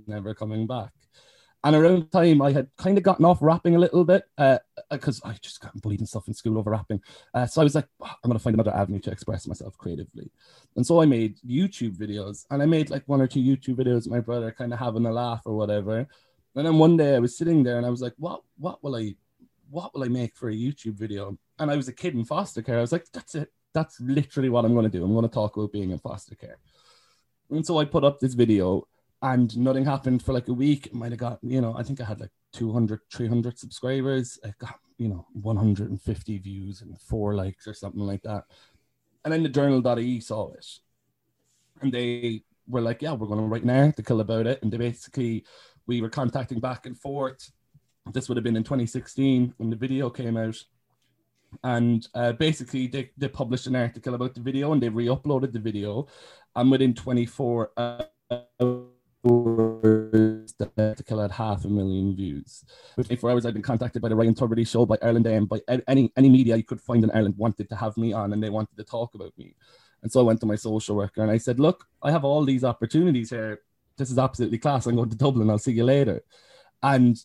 [0.07, 0.93] never coming back.
[1.65, 4.25] And around the time, I had kind of gotten off rapping a little bit
[4.91, 7.01] because uh, I just got bullied and stuff in school over rapping.
[7.35, 9.77] Uh, so I was like, oh, I'm going to find another avenue to express myself
[9.77, 10.31] creatively.
[10.77, 14.05] And so I made YouTube videos and I made like one or two YouTube videos
[14.05, 16.07] with my brother, kind of having a laugh or whatever.
[16.55, 18.95] And then one day I was sitting there and I was like, what, what will
[18.95, 19.17] I,
[19.69, 21.37] what will I make for a YouTube video?
[21.59, 22.79] And I was a kid in foster care.
[22.79, 23.53] I was like, that's it.
[23.75, 25.05] That's literally what I'm going to do.
[25.05, 26.59] I'm going to talk about being in foster care.
[27.51, 28.87] And so I put up this video
[29.23, 30.87] and nothing happened for like a week.
[30.87, 34.39] It might have got, you know, I think I had like 200, 300 subscribers.
[34.45, 38.45] I got, you know, 150 views and four likes or something like that.
[39.25, 40.67] And then the journal.ie saw it
[41.83, 44.63] and they were like, yeah, we're going to write an article about it.
[44.63, 45.45] And they basically,
[45.87, 47.51] we were contacting back and forth.
[48.13, 50.57] This would have been in 2016 when the video came out.
[51.65, 55.53] And uh, basically, they, they published an article about the video and they re uploaded
[55.53, 56.07] the video.
[56.55, 58.88] And within 24 hours,
[61.09, 62.65] kill had half a million views.
[62.97, 65.61] Within 24 hours, I'd been contacted by the Ryan Tubridy show, by Ireland AM, by
[65.89, 68.51] any any media you could find in Ireland wanted to have me on, and they
[68.51, 69.55] wanted to talk about me.
[70.03, 72.45] And so I went to my social worker and I said, "Look, I have all
[72.45, 73.63] these opportunities here.
[73.97, 74.87] This is absolutely class.
[74.87, 75.51] I'm going to Dublin.
[75.51, 76.23] I'll see you later."
[76.83, 77.17] And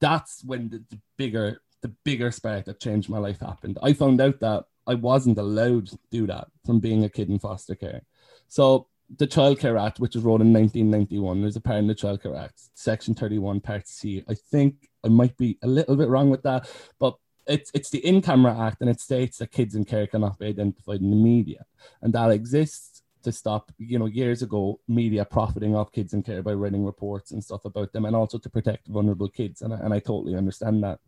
[0.00, 3.78] that's when the, the bigger the bigger spark that changed my life happened.
[3.82, 7.38] I found out that I wasn't allowed to do that from being a kid in
[7.38, 8.02] foster care.
[8.48, 11.94] So the Child Care Act, which was wrote in 1991, there's a part in the
[11.94, 14.24] Child Care Act, Section 31, Part C.
[14.28, 18.04] I think I might be a little bit wrong with that, but it's it's the
[18.06, 21.16] In Camera Act, and it states that kids in care cannot be identified in the
[21.16, 21.64] media,
[22.00, 26.42] and that exists to stop, you know, years ago, media profiting off kids in care
[26.42, 29.62] by writing reports and stuff about them, and also to protect vulnerable kids.
[29.62, 31.00] And I, and I totally understand that.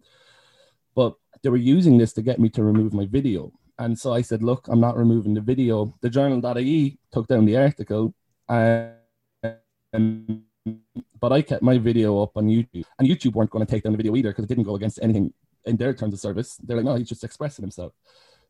[0.94, 3.52] But they were using this to get me to remove my video.
[3.78, 5.94] And so I said, look, I'm not removing the video.
[6.00, 8.14] The journal.ie took down the article.
[8.48, 8.92] Um,
[11.20, 12.84] but I kept my video up on YouTube.
[12.98, 14.98] And YouTube weren't going to take down the video either because it didn't go against
[15.02, 15.32] anything
[15.64, 16.56] in their terms of service.
[16.62, 17.92] They're like, no, he's just expressing himself.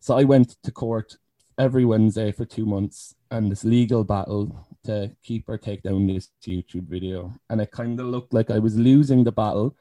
[0.01, 1.17] So I went to court
[1.59, 6.31] every Wednesday for two months and this legal battle to keep or take down this
[6.47, 7.33] YouTube video.
[7.51, 9.75] And it kind of looked like I was losing the battle.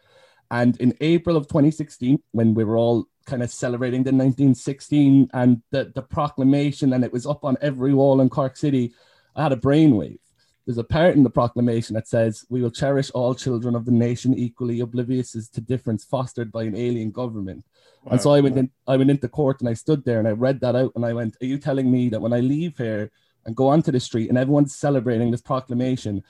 [0.52, 5.62] And in April of 2016, when we were all kind of celebrating the 1916 and
[5.72, 8.94] the, the proclamation, and it was up on every wall in Cork City,
[9.36, 10.20] I had a brainwave.
[10.66, 13.92] There's a part in the proclamation that says, We will cherish all children of the
[13.92, 17.64] nation equally oblivious to difference fostered by an alien government.
[18.04, 18.14] Wow.
[18.14, 20.32] And so I went in, I went into court and I stood there and I
[20.32, 23.12] read that out and I went, Are you telling me that when I leave here
[23.46, 26.24] and go onto the street and everyone's celebrating this proclamation,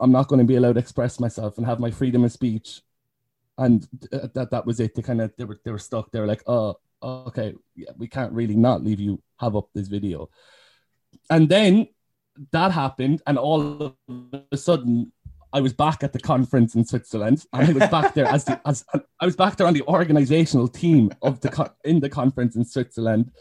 [0.00, 2.82] I'm not going to be allowed to express myself and have my freedom of speech?
[3.58, 4.94] And that that was it.
[4.94, 6.10] They kind of they were they were stuck.
[6.10, 9.88] They were like, oh, okay, yeah, we can't really not leave you have up this
[9.88, 10.30] video.
[11.30, 11.88] And then
[12.52, 13.94] that happened, and all of
[14.52, 15.12] a sudden,
[15.52, 18.60] I was back at the conference in Switzerland, and I was back there as the
[18.66, 18.84] as
[19.20, 23.32] I was back there on the organizational team of the in the conference in Switzerland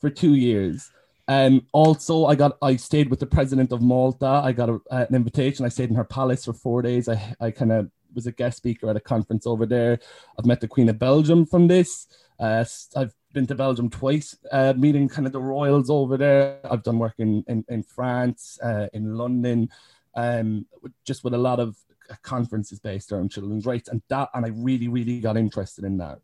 [0.00, 0.90] for two years.
[1.28, 4.26] Um, also, I got I stayed with the president of Malta.
[4.26, 5.66] I got a, uh, an invitation.
[5.66, 7.08] I stayed in her palace for four days.
[7.08, 9.98] I I kind of was a guest speaker at a conference over there.
[10.38, 12.06] I've met the Queen of Belgium from this.
[12.38, 12.64] Uh,
[12.96, 16.58] I've been to Belgium twice, uh, meeting kind of the royals over there.
[16.64, 19.70] I've done work in in, in France, uh, in London,
[20.14, 20.66] um,
[21.04, 21.76] just with a lot of
[22.22, 26.20] conferences based around children's rights, and that, and I really, really got interested in that.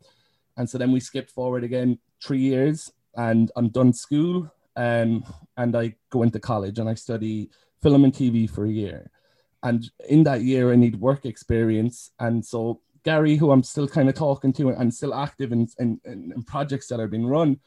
[0.56, 5.24] And so then we skipped forward again three years, and I'm done school, um,
[5.56, 7.50] and I go into college and I study
[7.82, 9.10] film and TV for a year.
[9.62, 14.08] And in that year, I need work experience, and so Gary, who I'm still kind
[14.08, 17.58] of talking to and still active in, in, in projects that are being run.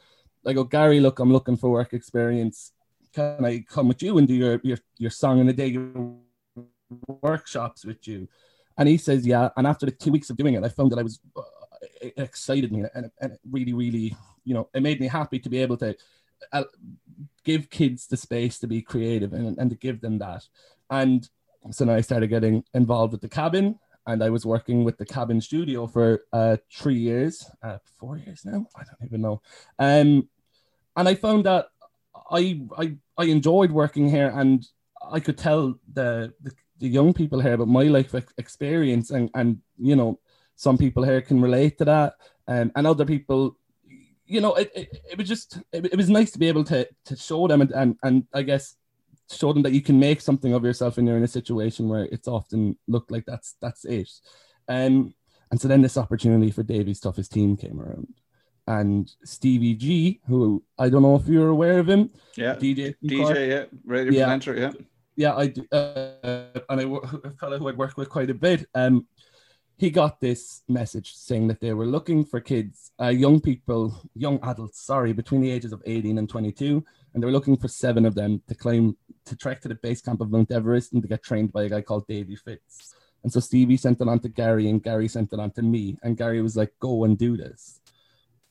[0.45, 2.71] I go, Gary, look, I'm looking for work experience.
[3.13, 5.77] Can I come with you and do your your, your song in the day
[7.21, 8.27] workshops with you?
[8.77, 9.49] And he says, yeah.
[9.58, 11.41] And after the two weeks of doing it, I found that I was uh,
[12.01, 15.49] it excited me and, and it really, really, you know, it made me happy to
[15.49, 15.95] be able to
[16.51, 16.63] uh,
[17.43, 20.43] give kids the space to be creative and, and to give them that.
[20.89, 21.27] And
[21.71, 25.06] so now I started getting involved with the cabin and I was working with the
[25.06, 28.67] cabin studio for uh, three years, uh, four years now.
[28.75, 29.41] I don't even know.
[29.80, 30.30] Um,
[30.95, 31.69] and I found that
[32.32, 34.65] I, I I enjoyed working here, and
[35.12, 39.60] I could tell the the, the young people here about my life experience, and and
[39.78, 40.19] you know
[40.56, 42.13] some people here can relate to that,
[42.47, 43.58] um, and other people.
[44.28, 46.88] You know, it, it, it was just it, it was nice to be able to
[47.06, 48.75] to show them and, and and I guess
[49.31, 52.05] show them that you can make something of yourself when you're in a situation where
[52.05, 54.09] it's often looked like that's that's it.
[54.67, 55.13] Um,
[55.51, 58.13] and so then this opportunity for Davy's toughest team came around.
[58.67, 62.09] And Stevie G, who I don't know if you're aware of him.
[62.35, 62.55] Yeah.
[62.55, 62.95] DJ.
[63.03, 63.63] DJ, yeah.
[63.85, 64.25] Radio yeah.
[64.25, 64.71] presenter, yeah.
[65.15, 65.65] Yeah, I do.
[65.71, 66.83] Uh, and I,
[67.23, 68.65] a fellow who I'd worked with quite a bit.
[68.73, 69.07] Um,
[69.77, 74.39] he got this message saying that they were looking for kids, uh, young people, young
[74.43, 76.83] adults, sorry, between the ages of 18 and 22,
[77.15, 80.01] and they were looking for seven of them to climb, to trek to the base
[80.01, 82.93] camp of Mount Everest and to get trained by a guy called Davy Fitz.
[83.23, 85.97] And so Stevie sent it on to Gary, and Gary sent it on to me,
[86.04, 87.80] and Gary was like, "Go and do this."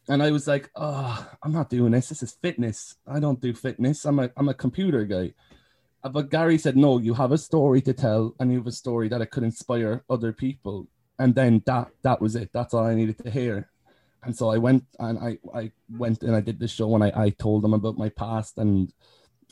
[0.08, 2.08] And I was like, "Oh, I'm not doing this.
[2.08, 2.96] This is fitness.
[3.06, 4.04] I don't do fitness.
[4.04, 5.34] I'm a I'm a computer guy."
[6.02, 8.72] Uh, but Gary said, "No, you have a story to tell, and you have a
[8.72, 12.50] story that it could inspire other people." and then that that was it.
[12.52, 13.70] That's all I needed to hear.
[14.24, 17.12] And so I went and I, I went and I did the show and I,
[17.14, 18.92] I told them about my past and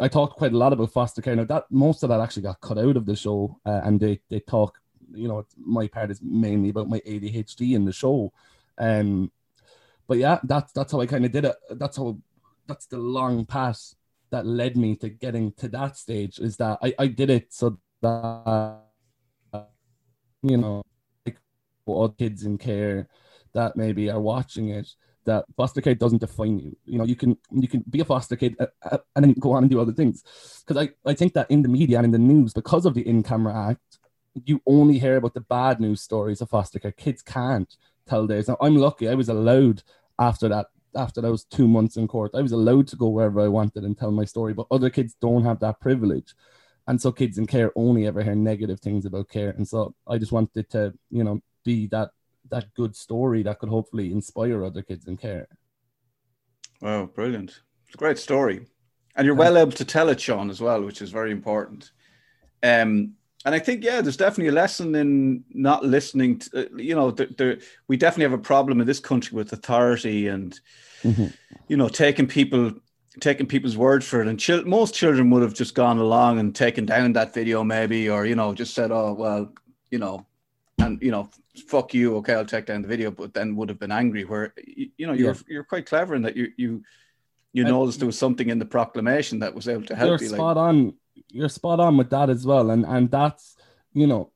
[0.01, 1.37] I talked quite a lot about foster care.
[1.37, 4.21] Now that most of that actually got cut out of the show uh, and they,
[4.31, 4.79] they talk,
[5.13, 8.33] you know, my part is mainly about my ADHD in the show.
[8.79, 9.31] Um,
[10.07, 11.57] but yeah, that's that's how I kind of did it.
[11.71, 12.19] That's how
[12.67, 13.95] that's the long path
[14.31, 17.79] that led me to getting to that stage is that I, I did it so
[18.01, 18.81] that
[20.43, 20.83] you know
[21.25, 21.39] like
[21.87, 23.09] all kids in care
[23.55, 24.89] that maybe are watching it
[25.25, 26.77] that foster care doesn't define you.
[26.85, 29.53] You know, you can you can be a foster kid uh, uh, and then go
[29.53, 30.23] on and do other things.
[30.67, 33.07] Because I, I think that in the media and in the news, because of the
[33.07, 33.99] In Camera Act,
[34.45, 36.93] you only hear about the bad news stories of foster care.
[36.93, 37.75] Kids can't
[38.07, 38.49] tell theirs.
[38.49, 39.09] Now I'm lucky.
[39.09, 39.83] I was allowed
[40.19, 42.33] after that after those two months in court.
[42.35, 44.53] I was allowed to go wherever I wanted and tell my story.
[44.53, 46.35] But other kids don't have that privilege.
[46.87, 49.51] And so kids in care only ever hear negative things about care.
[49.51, 52.11] And so I just wanted to, you know, be that
[52.53, 55.49] that good story that could hopefully inspire other kids in care.
[56.81, 57.51] Wow, brilliant!
[57.87, 58.67] It's a great story,
[59.17, 61.91] and you're well able to tell it, Sean, as well, which is very important.
[62.63, 66.39] Um, and I think yeah, there's definitely a lesson in not listening.
[66.39, 67.15] To, uh, you know,
[67.89, 70.59] we definitely have a problem in this country with authority and
[71.03, 71.27] mm-hmm.
[71.69, 72.73] you know taking people
[73.21, 74.29] taking people's word for it.
[74.29, 78.09] And chil- most children would have just gone along and taken down that video, maybe,
[78.09, 79.53] or you know, just said, "Oh well,
[79.91, 80.27] you know,"
[80.79, 81.29] and you know,
[81.69, 84.25] "Fuck you." Okay, I'll take down the video, but then would have been angry.
[84.25, 85.43] Where you, you know, you're yeah.
[85.49, 86.83] you're quite clever in that you you
[87.53, 90.35] you noticed there was something in the proclamation that was able to help you're you.
[90.35, 90.95] Spot like, on.
[91.29, 93.57] You're spot on with that as well, and and that's
[93.93, 94.31] you know.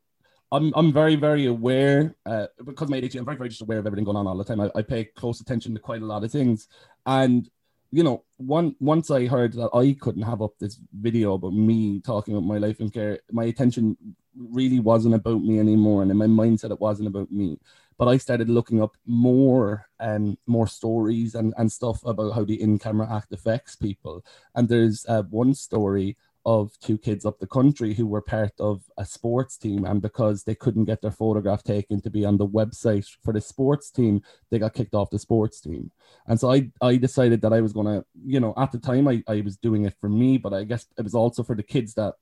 [0.53, 3.87] I'm, I'm very very aware uh, because my ADHD I'm very very just aware of
[3.87, 4.61] everything going on all the time.
[4.61, 6.69] I, I pay close attention to quite a lot of things,
[7.05, 7.51] and
[7.91, 12.01] you know, one once I heard that I couldn't have up this video about me
[12.01, 13.97] talking about my life in care, my attention
[14.37, 17.59] really wasn't about me anymore, and in my mindset it wasn't about me.
[17.99, 22.61] But I started looking up more um, more stories and, and stuff about how the
[22.61, 24.25] in-camera act affects people.
[24.55, 26.17] And there's uh, one story
[26.47, 30.45] of two kids up the country who were part of a sports team and because
[30.45, 34.23] they couldn't get their photograph taken to be on the website for the sports team
[34.51, 35.91] they got kicked off the sports team
[36.29, 39.09] and so i i decided that i was going to you know at the time
[39.09, 41.65] I, I was doing it for me but i guess it was also for the
[41.65, 42.15] kids that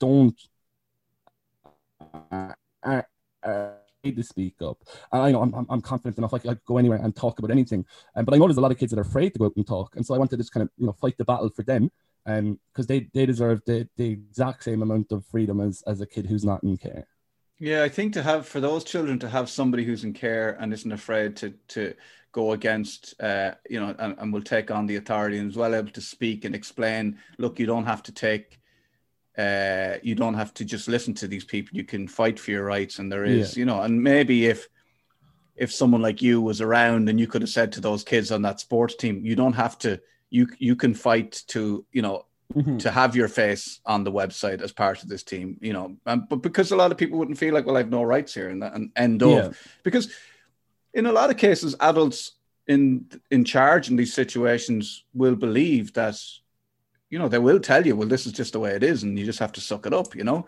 [0.00, 0.38] don't
[2.32, 3.02] uh,
[3.44, 3.68] uh,
[4.04, 4.78] need to speak up.
[5.12, 6.34] And I know I'm, I'm confident enough.
[6.34, 7.84] I could go anywhere and talk about anything.
[8.14, 9.56] Um, but I know there's a lot of kids that are afraid to go out
[9.56, 9.96] and talk.
[9.96, 11.90] And so I wanted to just kind of, you know, fight the battle for them
[12.28, 16.06] um, because they they deserve the, the exact same amount of freedom as as a
[16.06, 17.06] kid who's not in care.
[17.58, 20.72] Yeah, I think to have for those children to have somebody who's in care and
[20.72, 21.94] isn't afraid to to
[22.32, 25.74] go against, uh, you know, and, and will take on the authority and is well
[25.74, 27.18] able to speak and explain.
[27.38, 28.60] Look, you don't have to take.
[29.36, 31.76] Uh, you don't have to just listen to these people.
[31.76, 33.60] You can fight for your rights, and there is, yeah.
[33.60, 34.68] you know, and maybe if
[35.56, 38.42] if someone like you was around and you could have said to those kids on
[38.42, 42.78] that sports team, you don't have to you you can fight to you know mm-hmm.
[42.78, 46.26] to have your face on the website as part of this team you know um,
[46.28, 48.62] but because a lot of people wouldn't feel like well i've no rights here and,
[48.62, 49.50] and end of yeah.
[49.82, 50.12] because
[50.94, 52.32] in a lot of cases adults
[52.66, 56.20] in in charge in these situations will believe that
[57.10, 59.18] you know they will tell you well this is just the way it is and
[59.18, 60.46] you just have to suck it up you know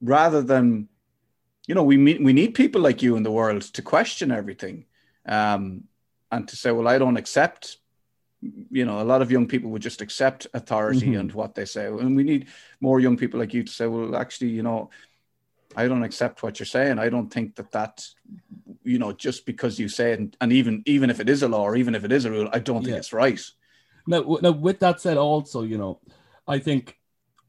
[0.00, 0.88] rather than
[1.66, 4.84] you know we meet, we need people like you in the world to question everything
[5.26, 5.84] um,
[6.30, 7.78] and to say well i don't accept
[8.70, 11.20] you know, a lot of young people would just accept authority mm-hmm.
[11.20, 11.86] and what they say.
[11.86, 12.48] And we need
[12.80, 14.90] more young people like you to say, well, actually, you know,
[15.76, 16.98] I don't accept what you're saying.
[16.98, 18.06] I don't think that that,
[18.84, 21.48] you know, just because you say it, and, and even even if it is a
[21.48, 22.98] law or even if it is a rule, I don't think yeah.
[22.98, 23.40] it's right.
[24.06, 26.00] Now, now, with that said, also, you know,
[26.46, 26.96] I think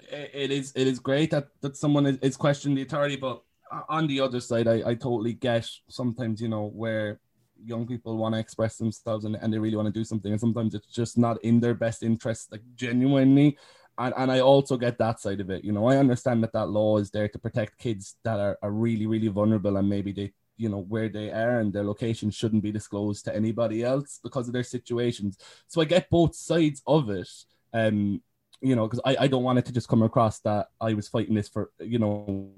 [0.09, 3.43] it is it is great that that someone is, is questioning the authority, but
[3.89, 7.19] on the other side, I, I totally get sometimes, you know, where
[7.63, 10.39] young people want to express themselves and, and they really want to do something and
[10.39, 13.57] sometimes it's just not in their best interest like genuinely
[13.97, 15.87] and, and I also get that side of it you know?
[15.87, 19.27] I understand that that law is there to protect kids that are, are really really
[19.27, 23.25] vulnerable and maybe they you know where they are and their location shouldn't be disclosed
[23.25, 25.37] to anybody else because of their situations.
[25.67, 27.29] So I get both sides of it
[27.73, 28.21] um
[28.61, 31.09] you know because I, I don't want it to just come across that I was
[31.09, 32.53] fighting this for you know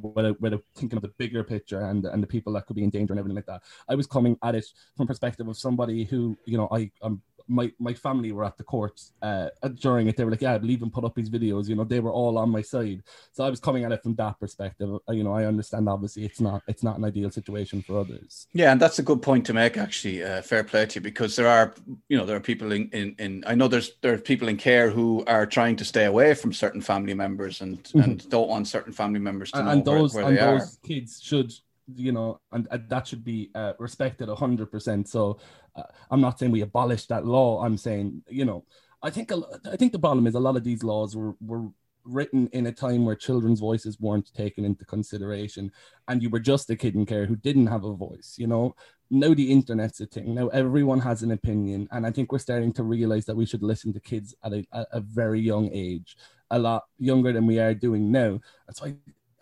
[0.00, 2.90] without, without thinking of the bigger picture and and the people that could be in
[2.90, 3.62] danger and everything like that.
[3.88, 7.22] I was coming at it from perspective of somebody who, you know, I I am
[7.48, 9.48] my my family were at the courts uh,
[9.80, 10.16] during it.
[10.16, 12.38] They were like, "Yeah, leave him put up these videos." You know, they were all
[12.38, 13.02] on my side.
[13.32, 14.98] So I was coming at it from that perspective.
[15.08, 18.46] Uh, you know, I understand obviously it's not it's not an ideal situation for others.
[18.52, 19.76] Yeah, and that's a good point to make.
[19.76, 21.74] Actually, uh, fair play to you because there are
[22.08, 24.56] you know there are people in, in in I know there's there are people in
[24.56, 28.00] care who are trying to stay away from certain family members and mm-hmm.
[28.00, 30.42] and don't want certain family members to and, know and those, where, where and they
[30.42, 30.86] those are.
[30.86, 31.52] Kids should
[31.94, 35.08] you know, and, and that should be uh, respected hundred percent.
[35.08, 35.38] So
[35.76, 37.64] uh, I'm not saying we abolish that law.
[37.64, 38.64] I'm saying, you know,
[39.02, 39.32] I think
[39.70, 41.68] I think the problem is a lot of these laws were were
[42.04, 45.70] written in a time where children's voices weren't taken into consideration,
[46.08, 48.34] and you were just a kid in care who didn't have a voice.
[48.38, 48.74] You know,
[49.10, 50.34] now the internet's a thing.
[50.34, 53.62] Now everyone has an opinion, and I think we're starting to realize that we should
[53.62, 56.16] listen to kids at a, a very young age,
[56.50, 58.40] a lot younger than we are doing now.
[58.66, 58.94] That's why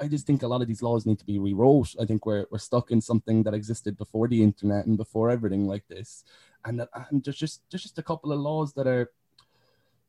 [0.08, 1.94] just think a lot of these laws need to be rewrote.
[2.00, 5.66] I think we're we're stuck in something that existed before the internet and before everything
[5.66, 6.24] like this,
[6.64, 9.10] and that, and there's just there's just a couple of laws that are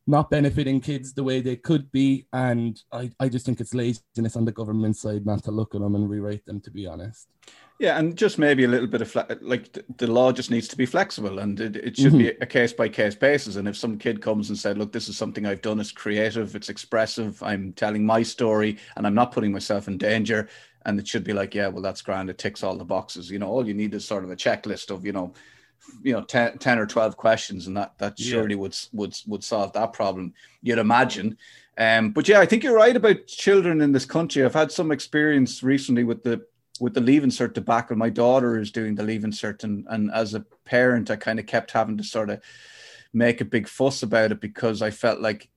[0.08, 2.26] not benefiting kids the way they could be.
[2.34, 5.82] And I, I just think it's laziness on the government side not to look at
[5.82, 7.28] them and rewrite them, to be honest.
[7.80, 10.68] Yeah, and just maybe a little bit of fle- like the, the law just needs
[10.70, 12.18] to be flexible, and it, it should mm-hmm.
[12.18, 13.56] be a case by case basis.
[13.56, 15.80] And if some kid comes and said, "Look, this is something I've done.
[15.80, 16.56] It's creative.
[16.56, 17.42] It's expressive.
[17.44, 20.50] I'm telling my story, and I'm not putting myself in danger,"
[20.88, 22.30] and it should be like, yeah, well, that's grand.
[22.30, 23.30] It ticks all the boxes.
[23.30, 25.34] You know, all you need is sort of a checklist of, you know,
[26.04, 28.32] you know 10, 10 or 12 questions and that that Yeah.
[28.32, 31.38] surely would would would solve that problem you'd imagine.
[31.78, 34.44] Um but yeah i think you're right about children in this country.
[34.44, 36.42] I've had some experience recently with the
[36.80, 37.96] with the leaving cert debacle.
[37.98, 41.46] My daughter is doing the leaving cert and, and as a parent i kind of
[41.46, 42.42] kept having to sort of
[43.14, 45.50] make a big fuss about it because i felt like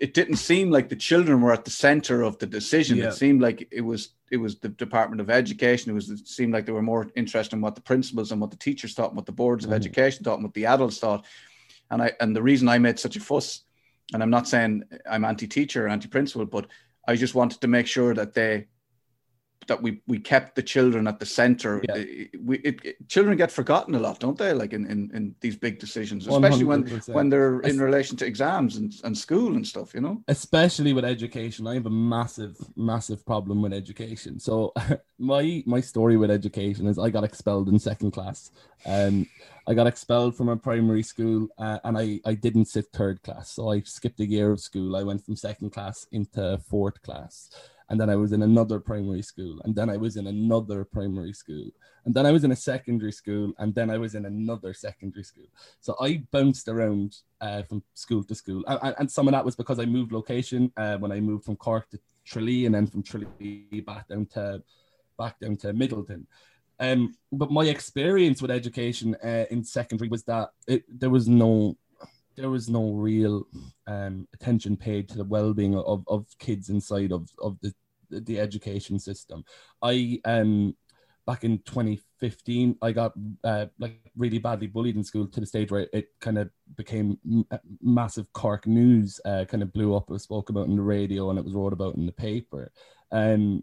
[0.00, 3.08] it didn't seem like the children were at the center of the decision Yeah.
[3.08, 6.52] it seemed like it was it was the department of education it was it seemed
[6.54, 9.16] like they were more interested in what the principals and what the teachers thought and
[9.16, 9.76] what the boards of Mhm.
[9.76, 11.24] education thought and what the adults thought
[11.90, 13.48] and i and the reason i made such a fuss
[14.12, 14.82] and i'm not saying
[15.12, 16.66] i'm anti-teacher or anti-principal but
[17.06, 18.66] i just wanted to make sure that they
[19.66, 21.82] that we we kept the children at the center.
[21.88, 21.96] Yeah.
[21.96, 24.52] It- we it, it- children get forgotten a lot don't they?
[24.52, 27.14] Like in in, in these big decisions especially when 100%.
[27.14, 30.22] when they're in relation to exams and, and school and stuff you know?
[30.28, 31.66] Especially with education.
[31.66, 34.38] I have a massive massive problem with education.
[34.38, 34.72] So
[35.18, 38.50] my my story with education is i got expelled in second class.
[38.86, 39.26] Um
[39.66, 43.50] i got expelled from a primary school uh, and i i didn't sit third class.
[43.50, 44.96] So i skipped a year of school.
[44.96, 47.50] I went from second class into fourth class
[47.90, 51.32] and then i was in another primary school and then i was in another primary
[51.32, 51.66] school
[52.06, 55.24] and then i was in a secondary school and then i was in another secondary
[55.24, 55.46] school
[55.80, 59.56] so I bounced around uh, from school to school, and, and- some of that was
[59.56, 63.02] because I moved location uh, when I moved from Cork to Tralee, and then from
[63.02, 64.62] Tralee back down to
[65.18, 66.26] back down to Midleton.
[66.78, 71.76] Um, but my experience with education uh, in secondary was that it, there was no
[72.40, 73.46] there was no real
[73.86, 77.72] um, attention paid to the well-being of, of kids inside of, of the,
[78.10, 79.44] the education system.
[79.82, 80.74] I um
[81.26, 83.12] back in 2015 i got
[83.44, 87.18] uh, like really badly bullied in school to the stage where it kind of became
[87.30, 87.44] m-
[87.82, 91.30] massive cork news uh, kind of blew up it was spoke about in the radio
[91.30, 92.72] and it was wrote about in the paper
[93.12, 93.62] um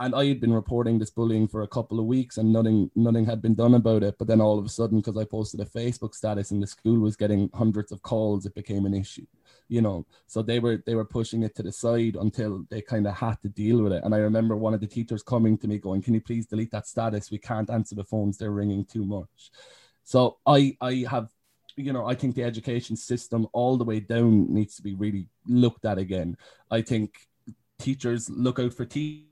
[0.00, 3.26] and I had been reporting this bullying for a couple of weeks and nothing nothing
[3.26, 4.16] had been done about it.
[4.18, 7.00] But then all of a sudden, because I posted a Facebook status and the school
[7.00, 9.26] was getting hundreds of calls, it became an issue.
[9.68, 13.06] You know, so they were they were pushing it to the side until they kind
[13.06, 14.04] of had to deal with it.
[14.04, 16.70] And I remember one of the teachers coming to me going, "Can you please delete
[16.70, 17.30] that status?
[17.30, 19.50] We can't answer the phones; they're ringing too much."
[20.04, 21.28] So I I have
[21.76, 25.28] you know, I think the education system all the way down needs to be really
[25.46, 26.36] looked at again.
[26.70, 27.28] I think
[27.78, 29.27] teachers look out for te-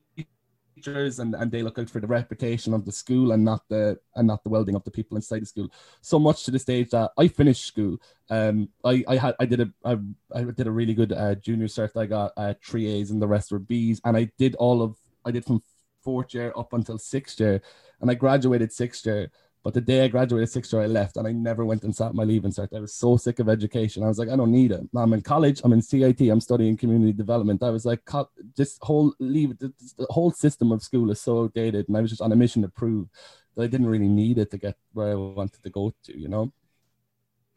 [0.77, 3.99] teachers and, and they look out for the reputation of the school and not the
[4.15, 5.69] and not the well-being of the people inside the school.
[6.03, 7.99] So much to the stage that I finished school.
[8.31, 9.99] Um, I I had I did a I,
[10.35, 11.97] I did a really good uh, junior cert.
[11.97, 14.97] I got uh, three A's and the rest were B's, and I did all of
[15.25, 15.63] I did from
[16.03, 17.63] fourth year up until sixth year,
[18.01, 19.31] and I graduated sixth year.
[19.67, 22.15] But the day I graduated sixth year, I left and I never went and sat
[22.15, 22.73] my leaving cert.
[22.73, 24.05] I was so sick of education.
[24.05, 24.83] I was like, I don't need it.
[24.95, 25.61] I'm in college.
[25.65, 26.21] I'm in CIT.
[26.21, 27.65] I'm studying community development.
[27.65, 28.09] I was like,
[28.55, 32.11] this whole leave this- The whole system of school is so outdated, and I was
[32.11, 33.09] just on a mission to prove
[33.57, 36.17] that I didn't really need it to get where I wanted to go to.
[36.17, 36.53] You know?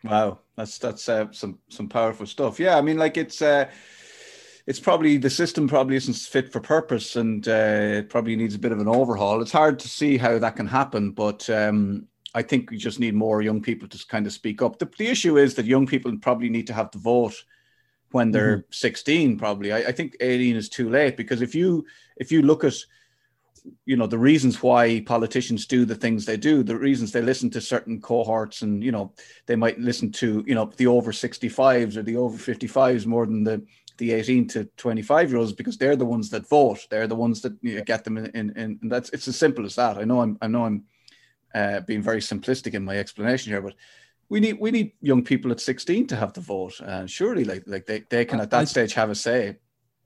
[0.04, 2.60] Wow, that's that's uh, some some powerful stuff.
[2.60, 3.70] Yeah, I mean, like it's uh,
[4.70, 8.60] it's probably the system probably isn't fit for purpose, and uh, it probably needs a
[8.60, 9.42] bit of an overhaul.
[9.42, 12.06] It's hard to see how that can happen, but um,
[12.36, 14.78] I think we just need more young people to kind of speak up.
[14.78, 17.34] The, the issue is that young people probably need to have the vote
[18.12, 19.40] when they're 16.
[19.40, 21.84] Probably, I, I think 18 is too late because if you
[22.18, 22.76] if you look at
[23.86, 27.50] you know the reasons why politicians do the things they do the reasons they listen
[27.50, 29.12] to certain cohorts and you know
[29.48, 33.44] they might listen to you know the over 65s or the over 55s more than
[33.44, 33.62] the
[34.00, 36.88] the 18 to 25 year olds because they're the ones that vote.
[36.90, 39.36] They're the ones that you know, get them in, in, in and that's it's as
[39.38, 39.98] simple as that.
[39.98, 40.84] I know i'm i know i'm
[41.54, 43.76] uh, being very simplistic in my explanation here but
[44.30, 47.64] we need we need young people at 16 to have the vote uh, surely like
[47.68, 49.58] like they, they can at that I- stage have a say.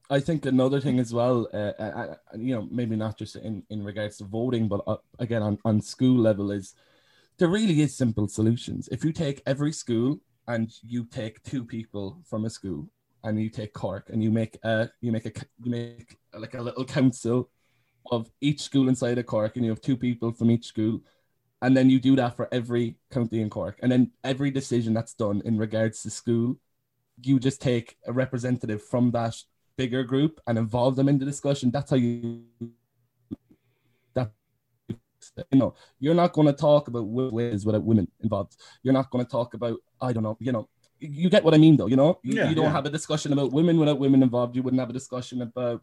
[0.09, 3.63] I think another thing as well, uh, uh, uh, you know, maybe not just in,
[3.69, 6.75] in regards to voting, but uh, again on, on school level is
[7.39, 8.89] there really is simple solutions.
[8.91, 12.89] If you take every school and you take two people from a school
[13.23, 15.31] and you take Cork and you make a you make a
[15.63, 17.49] you make like a little council
[18.11, 21.01] of each school inside of Cork and you have two people from each school
[21.61, 25.13] and then you do that for every county in Cork and then every decision that's
[25.13, 26.57] done in regards to school
[27.21, 29.35] you just take a representative from that
[29.77, 31.71] bigger group and involve them in the discussion.
[31.71, 32.43] That's how you.
[34.13, 34.31] That
[35.51, 38.57] you know, you're not going to talk about ways without women involved.
[38.83, 40.37] You're not going to talk about I don't know.
[40.39, 40.69] You know,
[41.03, 41.87] you get what I mean, though.
[41.87, 42.71] You know, you, Yeah, you don't yeah.
[42.71, 44.55] have a discussion about women without women involved.
[44.55, 45.81] You wouldn't have a discussion about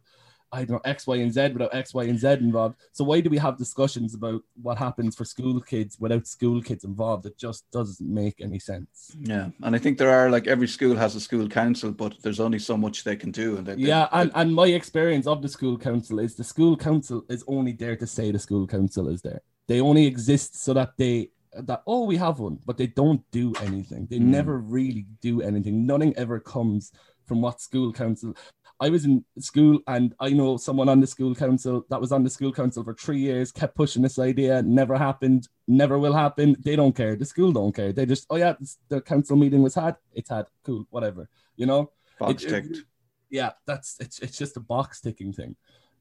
[0.53, 2.77] I don't know X, Y, and Z without X, Y, and Z involved.
[2.93, 6.83] So why do we have discussions about what happens for school kids without school kids
[6.83, 7.25] involved?
[7.27, 9.13] It just doesn't make any sense.
[9.21, 12.41] Yeah, and I think there are like every school has a school council, but there's
[12.41, 13.59] only so much they can do.
[13.59, 16.77] And they, yeah, they, and, and my experience of the school council is the school
[16.77, 19.43] council is only there to say the school council is there.
[19.69, 23.53] They only exist so that they that oh we have one, but they don't do
[23.63, 24.07] anything.
[24.11, 24.27] They mm.
[24.27, 25.87] never really do anything.
[25.87, 26.93] Nothing ever comes
[27.27, 28.35] from what school council
[28.81, 32.25] I was in school and I know someone on the school council that was on
[32.25, 36.57] the school council for three years, kept pushing this idea, never happened, never will happen.
[36.65, 37.15] They don't care.
[37.15, 37.93] The school don't care.
[37.93, 38.55] They just, oh yeah,
[38.89, 41.29] the council meeting was had, it's had, cool, whatever.
[41.57, 41.93] You know?
[42.19, 42.77] Box it, ticked.
[42.79, 42.85] It,
[43.31, 45.57] yeah, that's it's it's just a box ticking thing.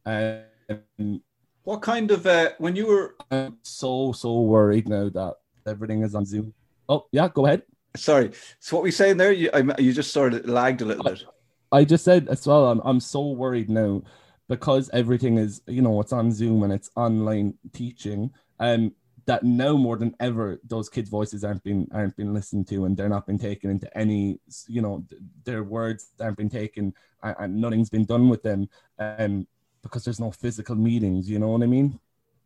[0.06, 1.22] Um,
[1.70, 5.36] what kind of uh, when you were I'm so so worried now that
[5.68, 6.52] everything is on Zoom.
[6.90, 7.62] Oh yeah, go ahead.
[7.96, 8.32] Sorry.
[8.60, 9.32] So what we saying there?
[9.32, 11.24] You I, you just sort of lagged a little bit.
[11.72, 14.02] I just said as well, I'm, I'm so worried now
[14.48, 18.32] because everything is, you know, it's on Zoom and it's online teaching.
[18.60, 18.96] Um,
[19.28, 22.98] that now more than ever, those kids' voices aren't being aren't being listened to, and
[22.98, 25.06] they're not being taken into any, you know,
[25.44, 28.68] their words aren't being taken, and, and nothing's been done with them,
[28.98, 29.46] um,
[29.82, 31.30] because there's no physical meetings.
[31.30, 32.00] You know what I mean?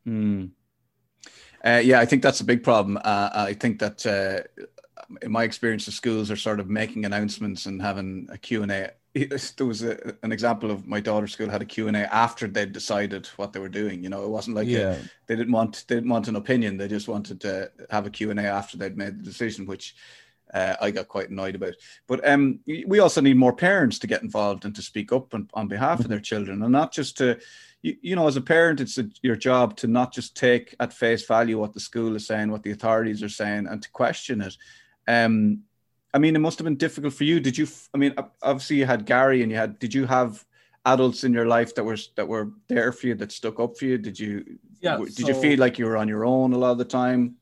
[0.05, 0.45] Hmm.
[1.65, 2.97] Uh, yeah, I think that's a big problem.
[2.97, 4.63] Uh, I think that, uh,
[5.21, 8.71] in my experience, the schools are sort of making announcements and having a Q and
[8.71, 8.91] A
[9.57, 13.27] there was a, an example of my daughter's school had a Q&A after they'd decided
[13.37, 14.93] what they were doing you know it wasn't like yeah.
[14.93, 18.09] a, they didn't want they didn't want an opinion they just wanted to have a
[18.09, 19.95] Q&A after they'd made the decision which
[20.53, 21.75] uh, I got quite annoyed about
[22.07, 25.49] but um, we also need more parents to get involved and to speak up on,
[25.53, 27.39] on behalf of their children and not just to
[27.81, 30.93] you, you know as a parent it's a, your job to not just take at
[30.93, 34.41] face value what the school is saying what the authorities are saying and to question
[34.41, 34.55] it
[35.07, 35.63] um,
[36.13, 37.39] I mean, it must have been difficult for you.
[37.39, 37.67] Did you?
[37.93, 39.79] I mean, obviously you had Gary, and you had.
[39.79, 40.45] Did you have
[40.85, 43.85] adults in your life that were that were there for you that stuck up for
[43.85, 43.97] you?
[43.97, 44.59] Did you?
[44.79, 44.97] Yeah.
[44.97, 47.35] Did so, you feel like you were on your own a lot of the time?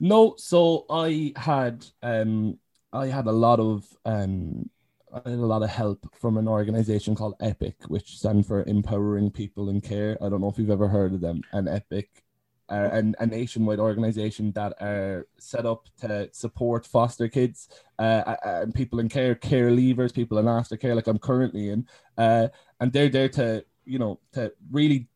[0.00, 0.34] No.
[0.38, 2.58] So I had um
[2.92, 4.70] I had a lot of um
[5.12, 9.30] I had a lot of help from an organization called EPIC, which stands for Empowering
[9.30, 10.18] People in Care.
[10.20, 11.42] I don't know if you've ever heard of them.
[11.52, 12.24] And EPIC
[12.68, 17.68] uh, and a nationwide organization that are set up to support foster kids
[17.98, 21.86] uh, and people in care, care leavers, people in aftercare, like I'm currently in,
[22.16, 22.48] uh,
[22.80, 25.08] and they're there to you know to really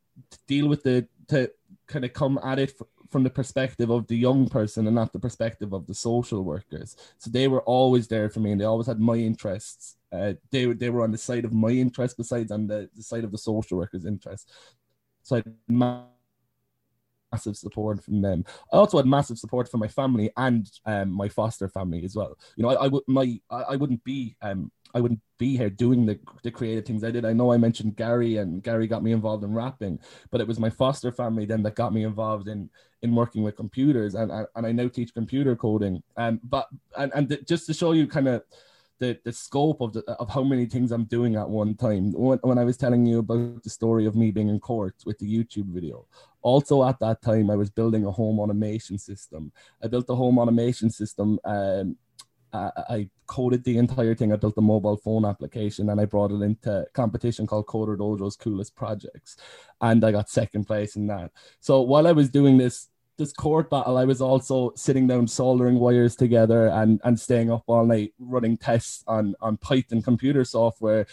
[0.46, 1.50] deal with the to
[1.86, 2.72] kind of come at it
[3.10, 6.96] from the perspective of the young person and not the perspective of the social workers.
[7.18, 9.96] So they were always there for me, and they always had my interests.
[10.12, 13.24] Uh, they they were on the side of my interest besides on the, the side
[13.24, 14.52] of the social workers' interest.
[15.22, 15.54] So I had
[17.32, 18.44] massive support from them.
[18.72, 22.36] I also had massive support from my family and um, my foster family as well.
[22.56, 25.70] You know, I, I would my I, I wouldn't be um I wouldn't be here
[25.70, 27.24] doing the the creative things I did.
[27.24, 29.98] I know I mentioned Gary and Gary got me involved in rapping,
[30.30, 32.70] but it was my foster family then that got me involved in
[33.02, 36.02] in working with computers and and, I now teach computer coding.
[36.16, 38.42] Um, but and and just to show you kind of
[38.98, 42.12] the the scope of the of how many things I'm doing at one time.
[42.12, 45.18] When, when I was telling you about the story of me being in court with
[45.18, 46.06] the YouTube video,
[46.42, 49.52] also at that time I was building a home automation system.
[49.82, 51.38] I built a home automation system.
[51.44, 51.96] Um,
[52.52, 54.32] I, I coded the entire thing.
[54.32, 58.74] I built a mobile phone application and I brought it into competition called CoderDojo's Coolest
[58.74, 59.36] Projects,
[59.80, 61.30] and I got second place in that.
[61.60, 62.88] So while I was doing this
[63.18, 67.64] this court battle, I was also sitting down soldering wires together and, and staying up
[67.66, 71.04] all night running tests on, on Python computer software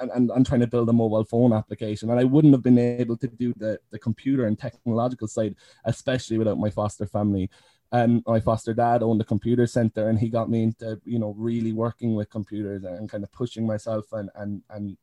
[0.00, 2.10] and, and, and trying to build a mobile phone application.
[2.10, 5.54] And I wouldn't have been able to do the, the computer and technological side,
[5.84, 7.48] especially without my foster family.
[7.92, 11.34] And my foster dad owned a computer center and he got me into, you know,
[11.36, 14.96] really working with computers and kind of pushing myself and, and, and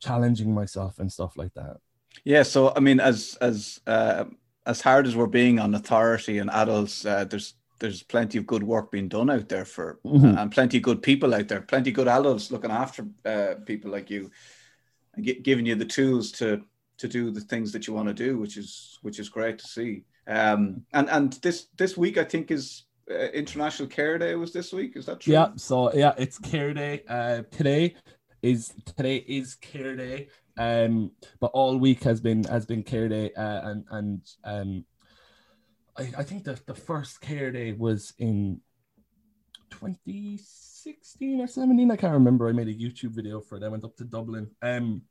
[0.00, 1.76] challenging myself and stuff like that.
[2.24, 2.42] Yeah.
[2.42, 4.24] So, I mean, as, as, uh
[4.66, 8.62] as hard as we're being on authority and adults, uh, there's there's plenty of good
[8.62, 10.38] work being done out there for mm-hmm.
[10.38, 13.90] and plenty of good people out there, plenty of good adults looking after uh, people
[13.90, 14.30] like you,
[15.14, 16.62] and get, giving you the tools to
[16.98, 19.66] to do the things that you want to do, which is which is great to
[19.66, 20.04] see.
[20.26, 24.34] Um, and and this this week I think is uh, International Care Day.
[24.34, 24.96] Was this week?
[24.96, 25.32] Is that true?
[25.32, 25.48] Yeah.
[25.56, 27.02] So yeah, it's Care Day.
[27.08, 27.94] Uh, today
[28.42, 30.28] is today is Care Day.
[30.56, 34.84] Um, but all week has been has been care day, uh, and and um,
[35.96, 38.60] I, I think the the first care day was in
[39.70, 41.90] 2016 or 17.
[41.90, 42.48] I can't remember.
[42.48, 43.62] I made a YouTube video for it.
[43.62, 44.50] I went up to Dublin.
[44.60, 45.02] Um,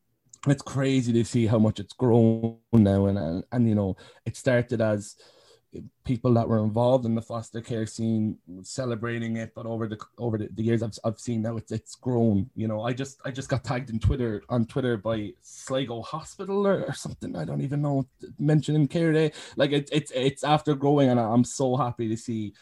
[0.48, 4.36] it's crazy to see how much it's grown now, and and, and you know, it
[4.36, 5.16] started as
[6.04, 10.38] people that were involved in the foster care scene celebrating it but over the over
[10.38, 12.84] the, the, years I've, I've seen now it's it's grown you know.
[12.84, 16.94] I just I just got tagged in Twitter on Twitter by Sligo Hospital or, or
[16.94, 18.06] something I don't even know
[18.38, 19.32] mentioning care day.
[19.56, 22.54] Like it, it's it's after growing and I'm so happy to see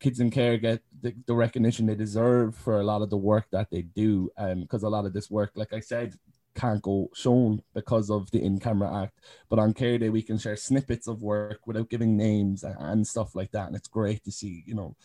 [0.00, 3.46] kids in care get the, the, recognition they deserve for a lot of the work
[3.50, 6.14] that they do um because a lot of this work like I said
[6.56, 9.20] can't go shown because of the in-camera act.
[9.48, 13.34] But on Care Day, we can share snippets of work without giving names and stuff
[13.34, 14.96] like that, and it's great to see, you know,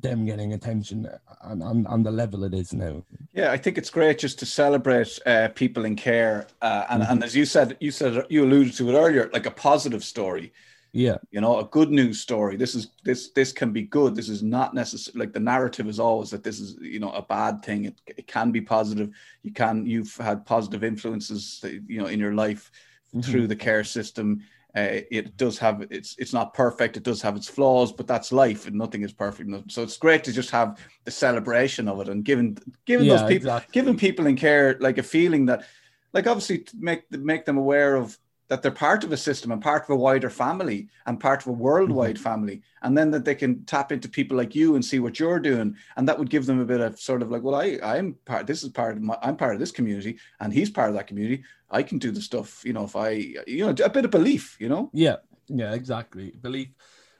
[0.00, 1.08] them getting attention
[1.40, 3.04] on, on, on the level it is now.
[3.32, 7.12] Yeah, I think it's great just to celebrate uh, people in care, uh, and mm-hmm.
[7.12, 10.52] and as you said, you said you alluded to it earlier, like a positive story
[10.92, 11.16] yeah.
[11.30, 14.14] You know a good news story this is this this can be good.
[14.14, 17.22] This is not necessarily like the narrative is always that this is you know a
[17.22, 17.86] bad thing.
[17.86, 19.10] It, it can be positive.
[19.42, 22.70] You can you've had positive influences you know in your life
[23.14, 23.20] mm-hmm.
[23.20, 24.42] through the care system.
[24.74, 26.98] Uh, it does have it's it's not perfect.
[26.98, 29.72] It does have its flaws but that's life and nothing is perfect.
[29.72, 33.28] So it's great to just have the celebration of it and giving giving yeah, those
[33.28, 33.72] people exactly.
[33.72, 35.64] giving people in care like a feeling that
[36.12, 38.18] like obviously to make make them aware of
[38.52, 41.46] that they're part of a system and part of a wider family and part of
[41.46, 42.22] a worldwide mm-hmm.
[42.22, 45.40] family and then that they can tap into people like you and see what you're
[45.40, 48.12] doing and that would give them a bit of sort of like well i i'm
[48.26, 50.94] part this is part of my i'm part of this community and he's part of
[50.94, 51.42] that community.
[51.70, 53.08] I can do the stuff you know if i
[53.46, 54.90] you know a bit of belief you know?
[54.92, 55.16] Yeah.
[55.48, 56.32] Yeah exactly.
[56.32, 56.68] Belief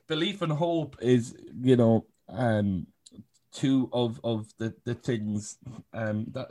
[0.06, 2.86] belief and hope is you know um
[3.52, 5.56] two of of the the things
[5.94, 6.50] um that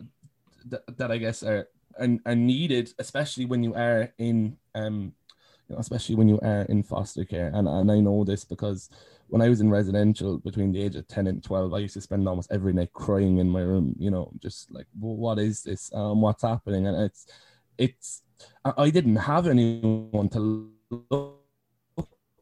[0.65, 1.67] that, that i guess are
[1.99, 5.13] and, and needed, especially when you are in um,
[5.67, 7.51] you know, especially when you are in foster care.
[7.53, 8.89] And and I know this because
[9.31, 12.01] when I was in residential between the age of 10 and 12, I used to
[12.01, 15.89] spend almost every night crying in my room, you know, just like, what is this?
[15.93, 16.85] Um, what's happening?
[16.85, 17.27] And it's,
[17.77, 18.23] it's,
[18.65, 20.69] I didn't have anyone to
[21.09, 21.40] look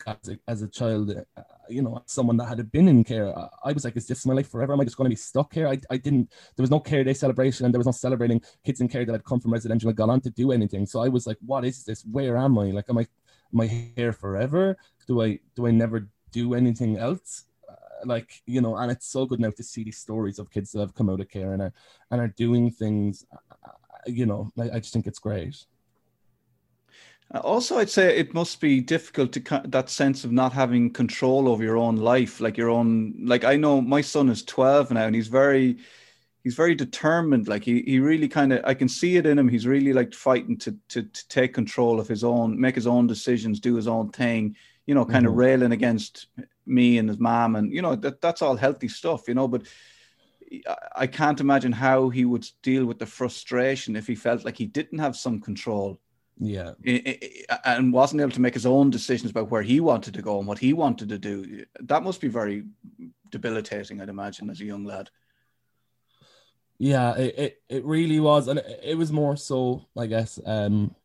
[0.08, 3.34] as a, as a child, uh, you know, someone that had been in care.
[3.64, 4.74] I, was like, is this my life forever?
[4.74, 5.68] Am I just going to be stuck here?
[5.68, 8.82] I, I didn't, there was no care day celebration and there was no celebrating kids
[8.82, 10.86] in care that had come from residential and gone on to do anything.
[10.86, 12.04] So I was like, what is this?
[12.06, 12.72] Where am I?
[12.72, 13.08] Like, am I,
[13.54, 14.78] am I here forever?
[15.08, 17.46] Do I, do I never do anything else?
[17.70, 17.74] Uh,
[18.06, 20.80] like, you know, and it's so good now to see these stories of kids that
[20.80, 21.74] have come out of care and are,
[22.12, 23.72] and are doing things, uh,
[24.06, 25.66] you know, I, I just think it's great.
[27.32, 31.64] Also, I'd say it must be difficult to that sense of not having control over
[31.64, 33.14] your own life, like your own.
[33.24, 35.78] Like I know my son is twelve now, and he's very,
[36.44, 37.48] he's very determined.
[37.48, 39.48] Like he, he really kind of, I can see it in him.
[39.48, 43.06] He's really like fighting to, to to take control of his own, make his own
[43.06, 44.56] decisions, do his own thing.
[44.88, 45.34] You know, kind mm-hmm.
[45.34, 46.28] of railing against
[46.66, 49.28] me and his mom, and you know that that's all healthy stuff.
[49.28, 49.68] You know, but
[50.96, 54.66] I can't imagine how he would deal with the frustration if he felt like he
[54.66, 56.00] didn't have some control
[56.40, 56.72] yeah.
[57.66, 60.48] And wasn't able to make his own decisions about where he wanted to go and
[60.48, 61.66] what he wanted to do.
[61.82, 62.64] That must be very
[63.30, 65.10] debilitating, I'd imagine, as a young lad.
[66.78, 68.48] Yeah, it, it, it really was.
[68.48, 70.96] And it, it was more so, I guess, um,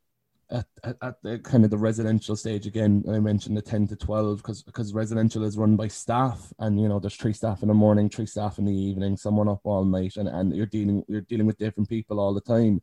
[0.51, 3.97] at, at, at, the kind of the residential stage again i mentioned the 10 to
[3.97, 7.69] 12 because because residential is run by staff and you know there's three staff in
[7.69, 11.03] the morning three staff in the evening someone up all night and, and you're dealing
[11.09, 12.81] you're dealing with different people all the time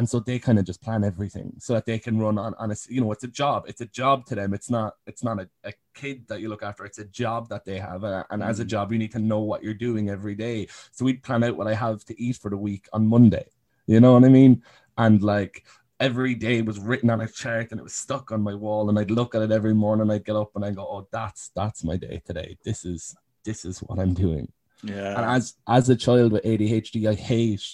[0.00, 2.70] and so they kind of just plan everything so that they can run on on
[2.70, 5.38] a you know it's a job it's a job to them it's not it's not
[5.38, 8.60] a, a kid that you look after it's a job that they have and as
[8.60, 8.68] a mm.
[8.68, 10.66] job you need to know what you're doing every day.
[10.90, 13.44] So we'd plan out what i have to eat for the week on monday
[13.86, 14.62] you know what i mean?
[14.96, 15.66] And like
[15.98, 18.98] every day was written on a chart and it was stuck on my wall and
[18.98, 21.84] i'd look at it every morning i'd get up and i go oh that's that's
[21.84, 22.56] my day today.
[22.64, 24.50] This is this is what i'm doing.
[24.82, 25.14] Yeah.
[25.18, 27.66] And as as a child with adhd i hate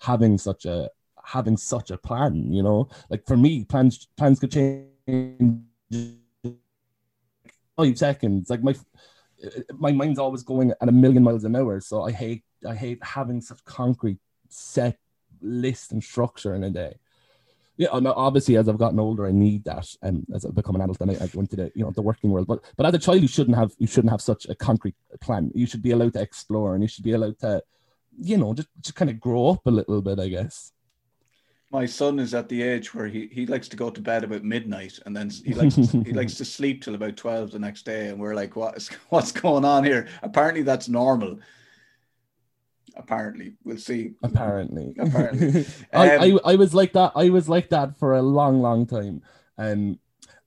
[0.00, 0.90] having such a
[1.28, 2.88] having such a plan, you know.
[3.10, 5.62] Like for me, plans plans could change
[7.76, 8.50] five seconds.
[8.50, 8.74] Like my
[9.74, 11.80] my mind's always going at a million miles an hour.
[11.80, 14.18] So I hate I hate having such concrete
[14.48, 14.98] set
[15.40, 16.98] list and structure in a day.
[17.76, 21.00] Yeah, obviously, as I've gotten older, I need that, and as I become an adult,
[21.00, 22.48] and I, I go into the you know the working world.
[22.48, 25.52] But but as a child, you shouldn't have you shouldn't have such a concrete plan.
[25.54, 27.62] You should be allowed to explore, and you should be allowed to,
[28.18, 30.72] you know, just just kind of grow up a little bit, I guess
[31.70, 34.42] my son is at the age where he, he likes to go to bed about
[34.42, 37.84] midnight and then he likes to, he likes to sleep till about 12 the next
[37.84, 40.08] day and we're like what is what's going on here?
[40.22, 41.38] Apparently that's normal.
[42.96, 43.54] Apparently.
[43.64, 44.14] We'll see.
[44.22, 44.94] Apparently.
[44.98, 45.60] Apparently.
[45.60, 48.86] Um, I, I, I was like that i was like that for a long long
[48.86, 49.22] time.
[49.56, 49.98] And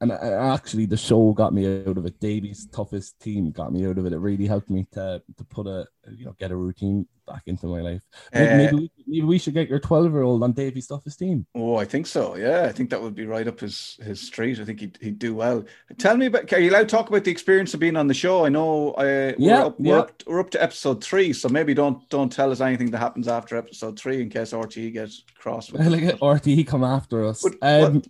[0.01, 2.19] and actually the show got me out of it.
[2.19, 4.13] Davy's toughest team got me out of it.
[4.13, 7.67] It really helped me to to put a you know get a routine back into
[7.67, 8.01] my life.
[8.33, 11.19] Maybe, uh, maybe, we, maybe we should get your twelve year old on Davy's toughest
[11.19, 11.45] team.
[11.53, 12.35] Oh, I think so.
[12.35, 14.59] Yeah, I think that would be right up his his street.
[14.59, 15.63] I think he'd, he'd do well.
[15.99, 16.51] Tell me about.
[16.51, 18.45] Are you allowed to talk about the experience of being on the show?
[18.45, 18.93] I know.
[18.93, 19.91] Uh, yeah, we're up, yeah.
[19.91, 22.97] We're up, we're up to episode three, so maybe don't don't tell us anything that
[22.97, 25.85] happens after episode three in case RTE gets cross with.
[25.87, 27.43] like RTE come after us.
[27.43, 28.01] But, um,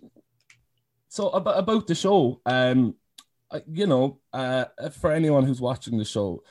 [1.12, 2.94] so about about the show, um,
[3.70, 4.64] you know, uh,
[4.98, 6.42] for anyone who's watching the show,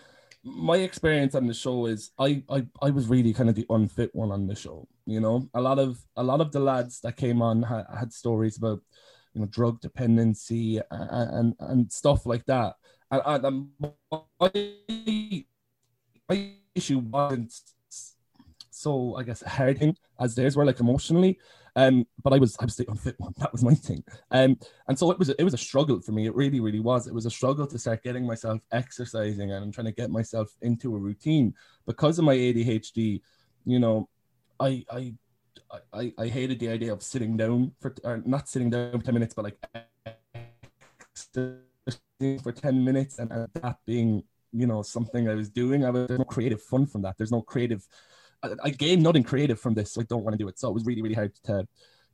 [0.44, 4.12] my experience on the show is I, I I was really kind of the unfit
[4.14, 4.88] one on the show.
[5.08, 8.14] You know, a lot of a lot of the lads that came on had, had
[8.14, 8.82] stories about
[9.34, 12.76] you know drug dependency and and, and stuff like that.
[13.10, 15.44] And, and my,
[16.30, 17.52] my issue wasn't
[18.70, 21.40] so I guess hard as theirs were like emotionally.
[21.76, 23.34] Um, but I was I was the unfit one.
[23.38, 24.04] That was my thing.
[24.30, 24.58] Um,
[24.88, 26.26] and so it was it was a struggle for me.
[26.26, 27.08] It really really was.
[27.08, 30.96] It was a struggle to start getting myself exercising and trying to get myself into
[30.96, 31.54] a routine
[31.86, 33.22] because of my ADHD.
[33.66, 34.10] You know,
[34.60, 35.14] I I
[35.94, 39.14] I, I hated the idea of sitting down for or not sitting down for ten
[39.14, 39.58] minutes, but like
[42.44, 45.86] for ten minutes, and, and that being you know something I was doing.
[45.86, 47.18] I was there's no creative fun from that.
[47.18, 47.88] There's no creative
[48.44, 50.60] I, I gained nothing creative from this, so I don't want to do it.
[50.60, 51.68] So it was really, really hard to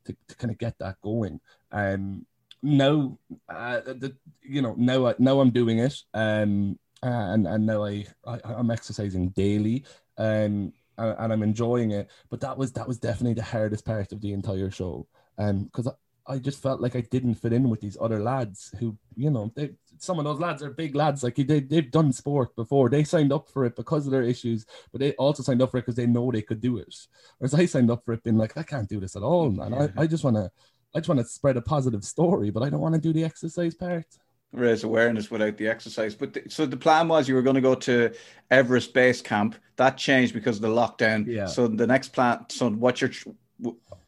[0.04, 1.40] to, to kind of get that going.
[1.72, 2.26] Um,
[2.62, 3.18] now,
[3.48, 8.40] uh, the you know now now I'm doing it, um, and and now I, I
[8.44, 9.84] I'm exercising daily,
[10.16, 12.10] um, and, and I'm enjoying it.
[12.30, 15.06] But that was that was definitely the hardest part of the entire show,
[15.38, 15.88] um, because
[16.28, 19.50] I just felt like I didn't fit in with these other lads who, you know,
[19.56, 21.22] they, some of those lads are big lads.
[21.22, 22.88] Like they, they've done sport before.
[22.88, 25.78] They signed up for it because of their issues, but they also signed up for
[25.78, 26.94] it because they know they could do it.
[27.38, 29.72] Whereas I signed up for it being like, I can't do this at all, man.
[29.72, 29.88] Yeah.
[29.96, 30.50] I, I just want to,
[30.94, 33.24] I just want to spread a positive story, but I don't want to do the
[33.24, 34.06] exercise part.
[34.52, 36.14] Raise awareness without the exercise.
[36.14, 38.14] But the, so the plan was you were going to go to
[38.50, 39.56] Everest Base Camp.
[39.76, 41.26] That changed because of the lockdown.
[41.26, 41.46] Yeah.
[41.46, 42.46] So the next plan.
[42.48, 43.10] So what you're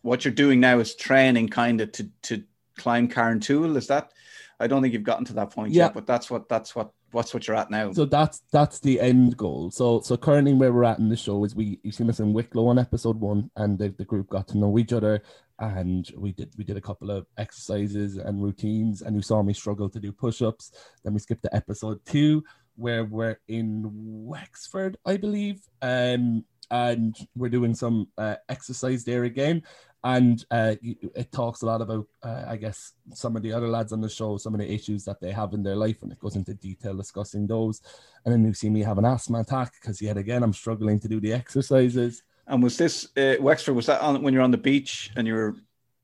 [0.03, 2.45] what you're doing now is training kind of to to
[2.77, 3.77] climb Carrauntoohil.
[3.77, 4.13] Is that?
[4.59, 5.85] I don't think you've gotten to that point yeah.
[5.85, 7.93] yet, but that's what that's what what's what you're at now.
[7.93, 9.71] So that's that's the end goal.
[9.71, 12.33] So so currently where we're at in the show is we you seen us in
[12.33, 15.23] Wicklow on episode one, and the, the group got to know each other,
[15.59, 19.53] and we did we did a couple of exercises and routines, and you saw me
[19.53, 20.73] struggle to do push-ups.
[21.05, 22.45] Then we skipped to episode two
[22.77, 23.83] where we're in
[24.27, 29.63] Wexford, I believe, um, and we're doing some uh, exercise there again
[30.03, 33.93] and uh, it talks a lot about, uh, I guess, some of the other lads
[33.93, 36.19] on the show, some of the issues that they have in their life, and it
[36.19, 37.83] goes into detail discussing those.
[38.25, 41.09] And then you see me have an asthma attack because yet again I'm struggling to
[41.09, 42.23] do the exercises.
[42.47, 43.77] And was this uh, Wexford?
[43.77, 45.55] Was that on when you're on the beach and you were?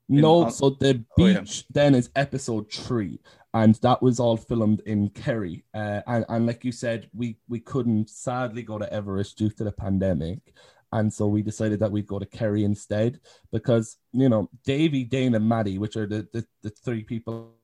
[0.09, 0.53] No, on...
[0.53, 1.63] so the beach oh, yeah.
[1.71, 3.19] then is episode three,
[3.55, 5.65] and that was all filmed in Kerry.
[5.75, 9.65] Uh, and, and like you said, we we couldn't sadly go to Everest due to
[9.65, 10.53] the pandemic.
[10.93, 13.21] And so we decided that we'd go to Kerry instead
[13.53, 17.55] because, you know, Davy, Dane, and Maddie, which are the, the, the three people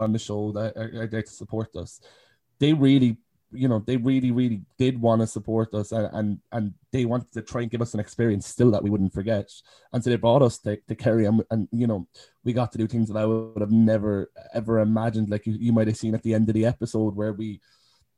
[0.00, 2.00] on the show that are, are there to support us,
[2.58, 3.18] they really
[3.50, 7.32] you know they really really did want to support us and, and and they wanted
[7.32, 9.50] to try and give us an experience still that we wouldn't forget.
[9.92, 12.06] And so they brought us to, to Kerry and, and you know
[12.44, 15.72] we got to do things that i would have never ever imagined like you, you
[15.72, 17.60] might have seen at the end of the episode where we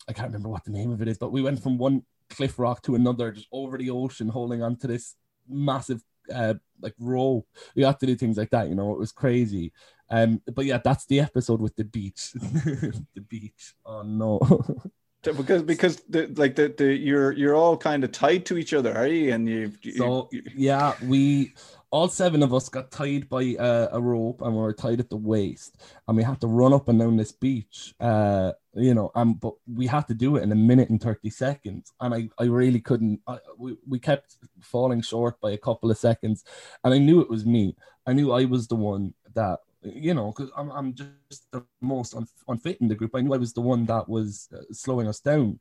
[0.08, 2.58] i can't remember what the name of it is but we went from one cliff
[2.58, 5.16] rock to another, just over the ocean, holding on to this
[5.48, 6.02] massive
[6.32, 7.44] uh, like row.
[7.74, 8.92] We had to do things like that, you know.
[8.92, 9.72] It was crazy.
[10.08, 12.32] Um, but yeah, that's the episode with the beach.
[12.34, 13.74] the beach.
[13.84, 14.40] Oh no.
[15.22, 18.96] because because the like the, the you're you're all kind of tied to each other,
[18.96, 19.32] are you?
[19.32, 21.54] And you so you, yeah, we
[21.90, 25.10] all seven of us got tied by uh, a rope and we were tied at
[25.10, 25.76] the waist
[26.06, 29.54] and we had to run up and down this beach uh, you know and but
[29.72, 32.80] we had to do it in a minute and 30 seconds and i i really
[32.80, 36.44] couldn't I, we, we kept falling short by a couple of seconds
[36.84, 37.76] and i knew it was me.
[38.06, 42.14] I knew i was the one that you know because I'm, I'm just the most
[42.48, 43.14] unfit in the group.
[43.14, 45.58] I knew i was the one that was uh, slowing us down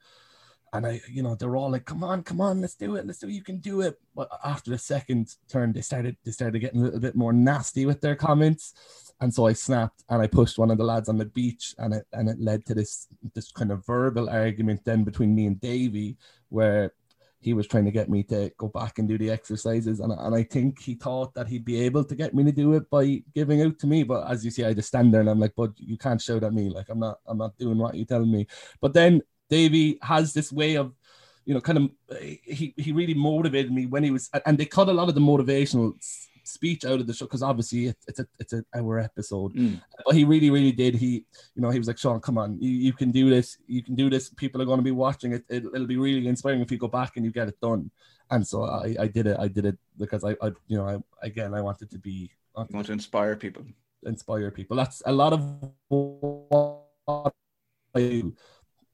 [0.73, 3.19] and I, you know, they're all like, "Come on, come on, let's do it, let's
[3.19, 6.59] do it, you can do it." But after the second turn, they started they started
[6.59, 8.73] getting a little bit more nasty with their comments,
[9.21, 11.93] and so I snapped and I pushed one of the lads on the beach, and
[11.93, 15.59] it and it led to this this kind of verbal argument then between me and
[15.59, 16.17] Davy,
[16.49, 16.93] where
[17.41, 20.35] he was trying to get me to go back and do the exercises, and and
[20.35, 23.23] I think he thought that he'd be able to get me to do it by
[23.33, 25.55] giving out to me, but as you see, I just stand there and I'm like,
[25.55, 28.25] "But you can't shout at me, like I'm not I'm not doing what you tell
[28.25, 28.47] me."
[28.81, 30.93] But then Davy has this way of,
[31.45, 34.89] you know, kind of he he really motivated me when he was, and they cut
[34.89, 35.93] a lot of the motivational
[36.43, 39.53] speech out of the show because obviously it, it's a it's an hour episode.
[39.53, 39.81] Mm.
[40.05, 40.95] But he really, really did.
[40.95, 41.25] He,
[41.55, 43.57] you know, he was like, Sean, come on, you, you can do this.
[43.67, 44.29] You can do this.
[44.29, 45.43] People are going to be watching it.
[45.49, 45.65] it.
[45.65, 47.91] It'll be really inspiring if you go back and you get it done.
[48.31, 49.37] And so I, I did it.
[49.39, 52.67] I did it because I, I you know, I again, I wanted to be You
[52.71, 53.63] want to inspire people.
[54.03, 54.77] inspire people.
[54.77, 55.41] That's a lot of
[55.89, 57.33] what
[57.95, 58.35] I do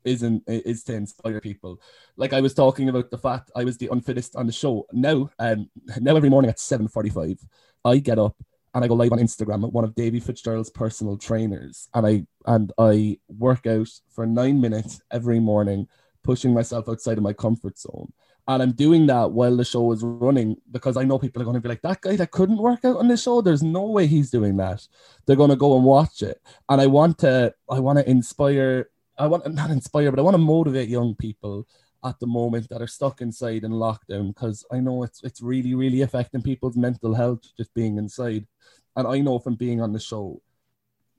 [0.05, 1.81] isn't is to inspire people.
[2.15, 4.85] Like I was talking about the fact I was the unfittest on the show.
[4.91, 7.37] Now, um, now every morning at seven forty-five,
[7.83, 8.35] I get up
[8.73, 12.25] and I go live on Instagram at one of Davy Fitzgerald's personal trainers, and I
[12.45, 15.87] and I work out for nine minutes every morning,
[16.23, 18.11] pushing myself outside of my comfort zone.
[18.47, 21.55] And I'm doing that while the show is running because I know people are going
[21.55, 24.05] to be like, that guy that couldn't work out on the show, there's no way
[24.05, 24.87] he's doing that.
[25.25, 26.39] They're going to go and watch it.
[26.69, 30.35] And I want to, I want to inspire, I want not inspire, but I want
[30.35, 31.67] to motivate young people
[32.03, 35.73] at the moment that are stuck inside in lockdown because I know it's it's really,
[35.73, 38.47] really affecting people's mental health just being inside.
[38.95, 40.41] And I know from being on the show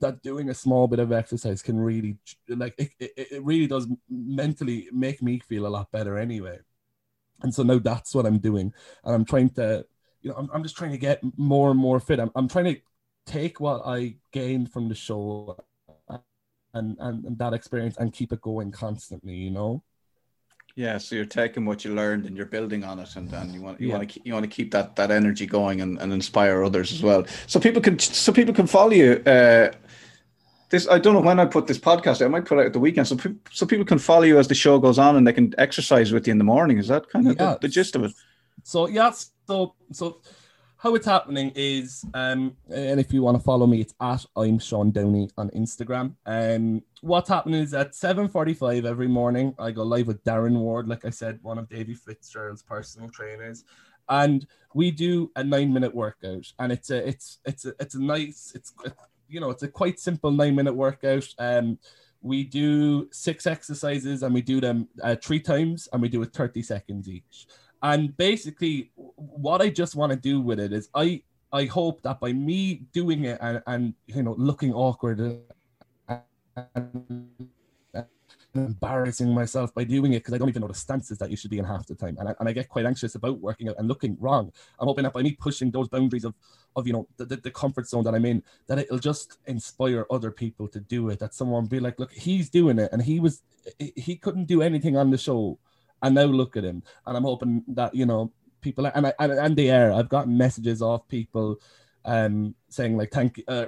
[0.00, 2.18] that doing a small bit of exercise can really
[2.48, 6.58] like it, it, it really does mentally make me feel a lot better anyway.
[7.42, 8.72] And so now that's what i'm doing.
[9.04, 9.84] And i'm trying to
[10.22, 12.20] you know i'm, I'm just trying to get more and more fit.
[12.20, 12.80] I'm, I'm trying to
[13.26, 15.56] take what i gained from the show
[16.76, 19.82] and, and and that experience and keep it going constantly you know
[20.84, 23.60] Yeah, so you're taking what you learned and you're building on it, and then you
[23.66, 23.96] want you Yeah.
[23.96, 27.00] want to you want to keep that that energy going and, and inspire others as
[27.08, 27.20] well.
[27.52, 29.10] So people can so people can follow you.
[29.34, 29.66] Uh,
[30.70, 32.20] this I don't know when I put this podcast.
[32.20, 32.26] out.
[32.28, 34.48] I might put it at the weekend, so pe- so people can follow you as
[34.48, 36.76] the show goes on, and they can exercise with you in the morning.
[36.78, 37.52] Is that kind of Yeah.
[37.54, 38.12] the, the gist of it?
[38.72, 39.12] so yeah
[39.48, 40.04] so so
[40.86, 44.56] how it's happening is um and if you want to follow me it's at i'm
[44.56, 46.14] sean downey on instagram.
[46.26, 51.04] Um what's happening is at 7.45 every morning i go live with darren ward like
[51.04, 53.64] i said one of davy fitzgerald's personal trainers.
[54.08, 58.02] And we do a nine minute workout and it's a it's it's a it's a
[58.02, 58.72] nice it's
[59.28, 61.26] you know it's a quite simple nine minute workout.
[61.40, 61.80] Um
[62.22, 66.32] we do six exercises and we do them uh, three times and we do it
[66.32, 67.46] 30 seconds each
[67.86, 71.22] and basically what i just want to do with it is i
[71.52, 76.22] i hope that by me doing it and, and you know looking awkward and,
[76.74, 77.28] and
[78.54, 81.50] embarrassing myself by doing it because i don't even know the stances that you should
[81.50, 82.16] be in half the time.
[82.18, 84.50] And I, and I get quite anxious about working out and looking wrong.
[84.78, 86.34] I'm hoping that by me pushing those boundaries of
[86.74, 90.06] of you know the, the, the comfort zone that i'm in that it'll just inspire
[90.10, 91.18] other people to do it.
[91.18, 93.42] That someone be like look he's doing it and he was
[93.78, 95.58] he- he couldn't do anything on the show
[96.06, 99.32] and now look at him and i'm hoping that you know people and I, and,
[99.32, 101.60] and are i've gotten messages off people
[102.04, 103.66] um saying like thank uh,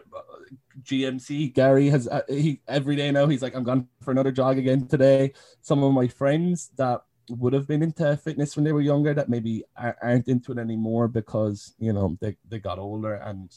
[0.83, 4.57] gmc gary has uh, he every day now he's like i'm gone for another jog
[4.57, 5.35] again today.
[5.61, 9.29] Some of my friends that would have been into fitness when they were younger that
[9.29, 13.51] maybe aren't into it anymore because you know they, they got older and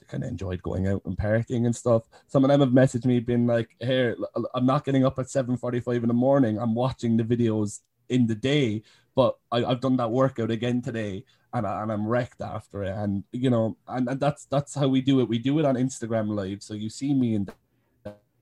[0.00, 2.02] they kind of enjoyed going out and partying and stuff.
[2.26, 4.16] Some of them have messaged me being like here
[4.52, 6.58] I'm not getting up at 7.45 in the morning.
[6.58, 8.82] I'm watching the videos in the day
[9.14, 11.24] but I, i've done that workout again today
[11.54, 12.90] and, I, and i'm wrecked after it.
[12.90, 15.28] And you know and, and that's that's how we do it.
[15.28, 16.62] We do it on instagram live.
[16.62, 17.50] So you see me and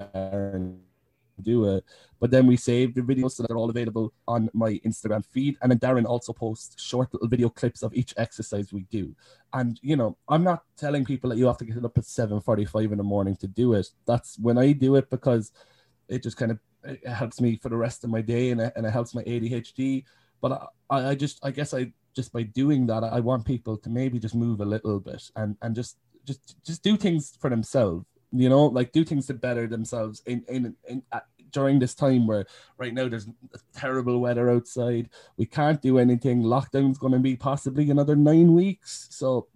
[0.00, 0.78] Darren
[1.40, 1.84] do it.
[2.20, 5.56] But then we save the videos so that they're all available on my instagram feed.
[5.60, 9.14] And then darren also posts short little video clips of each exercise we do.
[9.52, 12.92] And you know i'm not telling people that you have to get up at 7.45
[12.92, 13.88] in the morning to do it.
[14.06, 15.52] That's when i do it because
[16.08, 18.72] it just kind of it helps me for the rest of my day and it,
[18.76, 20.04] and it helps my adhd
[20.40, 23.90] but I, I just i guess i just by doing that i want people to
[23.90, 28.04] maybe just move a little bit and and just just just do things for themselves
[28.32, 31.20] you know like do things to better themselves in in, in uh,
[31.52, 32.46] during this time where
[32.78, 33.28] right now there's
[33.74, 35.08] terrible weather outside.
[35.36, 36.42] We can't do anything.
[36.42, 39.06] Lockdown's going to be possibly another nine weeks.
[39.10, 39.48] So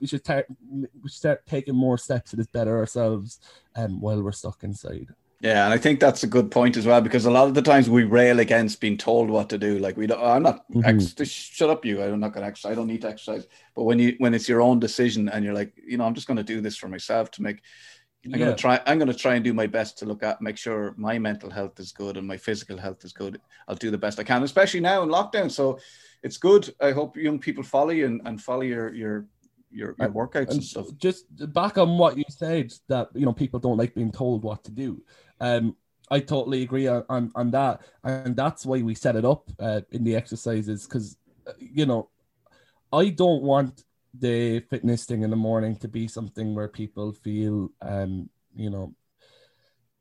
[0.00, 3.40] we, should start we should start taking more steps to just better ourselves
[3.76, 5.08] um, while we're stuck inside
[5.40, 7.62] Yeah, and I think that's a good point as well because a lot of the
[7.62, 9.78] times we rail against being told what to do.
[9.78, 10.84] Like we don't, I'm not, Mhm.
[10.84, 12.02] ex- shut up, you.
[12.02, 12.72] I'm not going to exercise.
[12.72, 13.46] I don't need to exercise.
[13.76, 16.26] But when you when it's your own decision and you're like, you know, I'm just
[16.26, 17.60] going to do this for myself to make.
[18.24, 18.38] I'm Yeah.
[18.38, 18.80] going to try.
[18.84, 21.50] I'm going to try and do my best to look at, make sure my mental
[21.50, 23.40] health is good and my physical health is good.
[23.68, 25.52] I'll do the best I can, especially now in lockdown.
[25.52, 25.78] So
[26.24, 26.74] it's good.
[26.80, 29.26] I hope young people follow you and, and follow your your
[29.70, 30.86] your, your workouts and and stuff.
[30.96, 34.64] just back on what you said that you know people don't like being told what
[34.64, 35.00] to do
[35.40, 35.76] um
[36.10, 39.80] i totally agree on on, on that and that's why we set it up uh,
[39.90, 41.16] in the exercises because
[41.58, 42.08] you know
[42.92, 43.84] i don't want
[44.14, 48.94] the fitness thing in the morning to be something where people feel um you know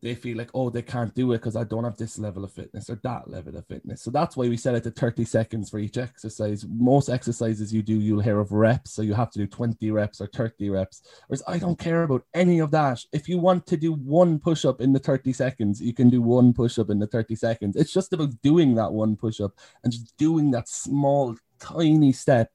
[0.01, 2.53] they feel like, oh, they can't do it because I don't have this level of
[2.53, 4.03] fitness or that level of fitness.
[4.03, 6.65] So that's why we set it to 30 seconds for each exercise.
[6.69, 8.91] Most exercises you do, you'll hear of reps.
[8.91, 11.01] So you have to do 20 reps or 30 reps.
[11.27, 13.03] Whereas I don't care about any of that.
[13.11, 16.21] If you want to do one push up in the 30 seconds, you can do
[16.21, 17.75] one push up in the 30 seconds.
[17.75, 22.51] It's just about doing that one push up and just doing that small, tiny step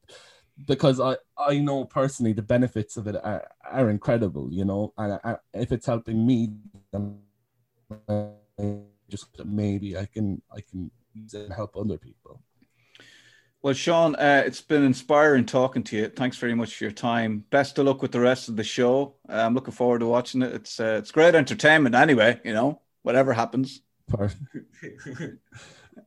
[0.67, 5.19] because I, I know personally the benefits of it are, are incredible, you know, and
[5.25, 6.51] I, if it's helping me,
[6.93, 7.19] then
[9.09, 12.43] just maybe I can I can use it and help other people.
[13.63, 16.09] Well, Sean, uh, it's been inspiring talking to you.
[16.09, 17.45] Thanks very much for your time.
[17.51, 19.15] Best of luck with the rest of the show.
[19.29, 20.53] Uh, I'm looking forward to watching it.
[20.53, 22.41] It's uh, it's great entertainment anyway.
[22.45, 23.81] You know, whatever happens.
[24.19, 25.39] and,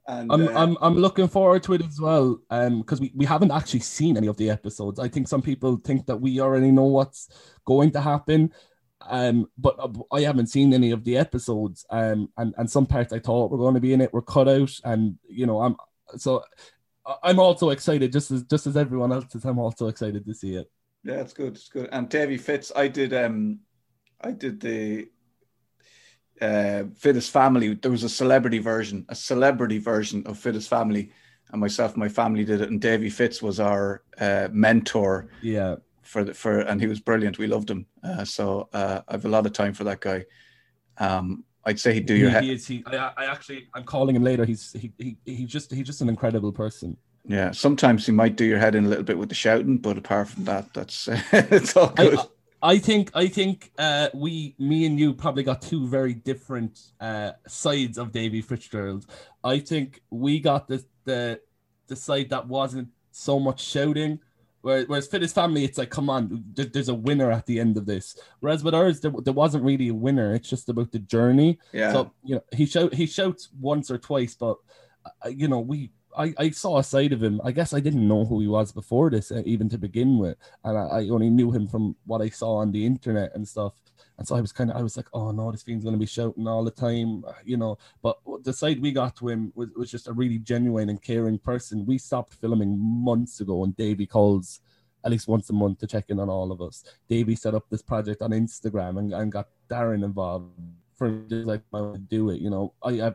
[0.08, 2.40] I'm, uh, I'm I'm looking forward to it as well.
[2.50, 5.00] Um, because we, we haven't actually seen any of the episodes.
[5.00, 7.30] I think some people think that we already know what's
[7.64, 8.52] going to happen.
[9.08, 11.86] Um, but uh, I haven't seen any of the episodes.
[11.90, 14.48] Um, and and some parts I thought were going to be in it were cut
[14.48, 15.76] out, and you know, I'm
[16.18, 16.44] so
[17.24, 19.46] I'm also excited, just as just as everyone else is.
[19.46, 20.72] I'm also excited to see it.
[21.04, 21.56] Yeah, it's good.
[21.56, 21.90] It's good.
[21.92, 23.60] And Davy Fitz, I did um,
[24.22, 25.08] I did the
[26.42, 27.74] uh Fittest Family.
[27.76, 31.12] There was a celebrity version, a celebrity version of Fittest Family,
[31.52, 32.70] and myself and my family did it.
[32.70, 35.30] And Davy Fitz was our uh, mentor.
[35.42, 35.76] Yeah
[36.06, 37.38] for the for and he was brilliant.
[37.38, 37.86] We loved him.
[38.04, 40.26] Uh, so uh, I have a lot of time for that guy.
[40.98, 42.44] Um, I'd say he'd do your head.
[42.44, 42.68] He is.
[42.68, 42.84] He.
[42.86, 43.68] I, I actually.
[43.74, 44.46] I'm calling him later.
[44.46, 44.72] He's.
[44.74, 44.94] He.
[44.98, 45.18] He.
[45.26, 45.72] He's just.
[45.72, 46.96] He's just an incredible person.
[47.28, 47.52] Yeah.
[47.52, 50.28] Sometimes he might do your head in a little bit with the shouting, but apart
[50.30, 52.20] from that, that's it's all good.
[52.20, 52.26] I,
[52.74, 53.10] I think.
[53.16, 53.72] I think.
[53.78, 59.08] Uh, we, me and you, probably got two very different uh, sides of Davy Fitzgerald.
[59.44, 61.42] I think we got the the
[61.88, 64.20] the side that wasn't so much shouting
[64.66, 68.18] Whereas, Fittest Family, it's like, come on, there's a winner at the end of this.
[68.40, 70.34] Whereas with ours, there, there wasn't really a winner.
[70.34, 71.60] It's just about the journey.
[71.72, 71.94] Yeah.
[71.94, 74.58] So you know, he shout he shouts once or twice, but
[75.06, 77.40] uh, you know, we I, I saw a side of him.
[77.44, 80.36] I guess I didn't know who he was before this, uh, even to begin with,
[80.64, 83.74] and I, I, only knew him from what I saw on the internet and stuff.
[84.18, 86.00] And so I was kind of, I was like, oh no, this fiend's going to
[86.00, 87.78] be shouting all the time, you know.
[88.02, 91.38] But the side we got to him was, was just a really genuine and caring
[91.38, 91.86] person.
[91.86, 94.62] We stopped filming months ago, and Davy calls
[95.04, 96.84] at least once a month to check in on all of us.
[97.08, 100.52] Davy set up this project on Instagram and, and got Darren involved
[100.96, 102.42] for just like I do it.
[102.42, 103.12] You know, I, I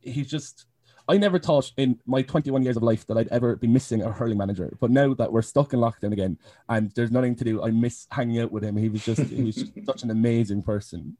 [0.00, 0.66] he's just
[1.08, 4.12] I never thought in my 21 years of life that I'd ever be missing a
[4.12, 4.76] hurling manager.
[4.80, 6.38] But now that we're stuck in lockdown again
[6.68, 8.76] and there's nothing to do, I miss hanging out with him.
[8.76, 11.16] He was just he was just such an amazing person.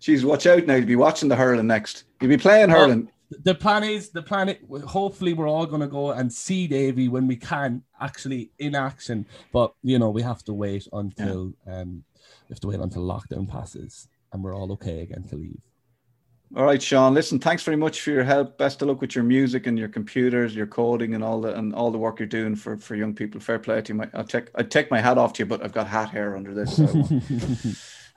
[0.00, 0.74] Jeez, watch out now.
[0.74, 2.04] You'll be watching the hurling next.
[2.20, 3.08] You'll be playing hurling.
[3.44, 4.50] the plan is the plan.
[4.50, 8.74] Is, hopefully, we're all going to go and see Davy when we can actually in
[8.74, 9.26] action.
[9.52, 11.80] But you know, we have to wait until yeah.
[11.80, 12.04] um,
[12.48, 15.60] we have to wait until lockdown passes and we're all okay again to leave.
[16.54, 17.14] All right, Sean.
[17.14, 18.58] Listen, thanks very much for your help.
[18.58, 21.74] Best of luck with your music and your computers, your coding, and all the and
[21.74, 23.40] all the work you're doing for, for young people.
[23.40, 24.04] Fair play to you.
[24.12, 26.52] I'll take I'd take my hat off to you, but I've got hat hair under
[26.52, 26.76] this.
[26.76, 26.84] So.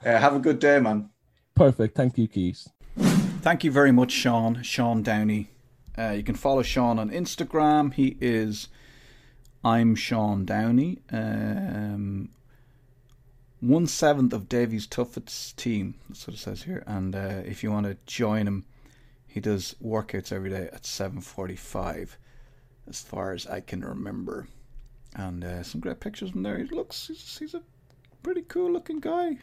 [0.08, 1.08] uh, have a good day, man.
[1.54, 1.96] Perfect.
[1.96, 2.68] Thank you, Keith.
[2.98, 4.62] Thank you very much, Sean.
[4.62, 5.48] Sean Downey.
[5.96, 7.94] Uh, you can follow Sean on Instagram.
[7.94, 8.68] He is
[9.64, 10.98] I'm Sean Downey.
[11.10, 12.28] Um,
[13.66, 15.94] one seventh of Davy's Toughest team.
[16.08, 16.84] That's what it says here.
[16.86, 18.64] And uh, if you want to join him,
[19.26, 22.16] he does workouts every day at seven forty-five,
[22.88, 24.48] as far as I can remember.
[25.14, 26.58] And uh, some great pictures from there.
[26.58, 27.62] He looks, he's, he's a
[28.22, 29.38] pretty cool looking guy,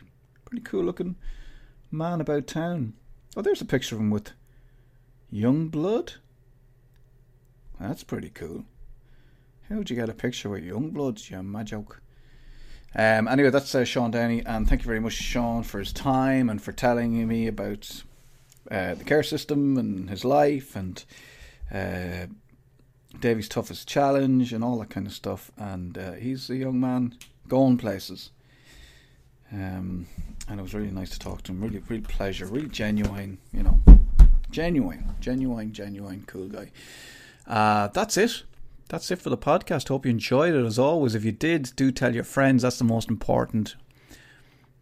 [0.45, 1.15] pretty cool looking
[1.91, 2.93] man about town.
[3.35, 4.31] Oh, there's a picture of him with
[5.33, 6.13] Yungblud.
[7.79, 8.65] That's pretty cool.
[9.67, 12.02] How would you get a picture with Yungblud, you mad joke?
[12.95, 16.49] Um, anyway, that's uh, Sean Downey, and thank you very much, Sean, for his time
[16.49, 18.03] and for telling me about
[18.69, 21.03] uh, the care system and his life and
[21.73, 22.27] uh,
[23.19, 25.51] Davy's toughest challenge and all that kind of stuff.
[25.57, 27.15] And uh, he's a young man
[27.47, 28.29] going places.
[29.51, 30.07] Um,
[30.47, 31.61] and it was really nice to talk to him.
[31.61, 32.45] Really, real pleasure.
[32.45, 33.79] Really genuine, you know,
[34.51, 36.69] genuine, genuine, genuine, cool guy.
[37.47, 38.43] Uh, that's it
[38.89, 39.89] that's it for the podcast.
[39.89, 41.15] Hope you enjoyed it as always.
[41.15, 42.63] If you did, do tell your friends.
[42.63, 43.75] That's the most important.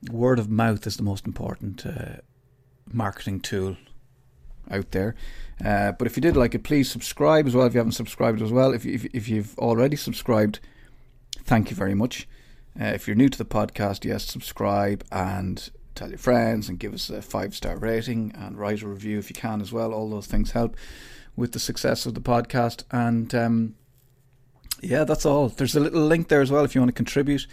[0.10, 2.18] Word of mouth is the most important uh,
[2.92, 3.78] marketing tool
[4.70, 5.16] out there.
[5.64, 7.68] Uh, but if you did like it, please subscribe as well.
[7.68, 10.60] If you haven't subscribed as well, if if, if you've already subscribed,
[11.44, 12.28] thank you very much.
[12.80, 16.94] Uh, if you're new to the podcast, yes, subscribe and tell your friends and give
[16.94, 19.94] us a five star rating and write a review if you can as well.
[19.94, 20.76] All those things help
[21.36, 22.84] with the success of the podcast.
[22.92, 23.76] And um,
[24.82, 25.50] yeah, that's all.
[25.50, 27.48] There's a little link there as well if you want to contribute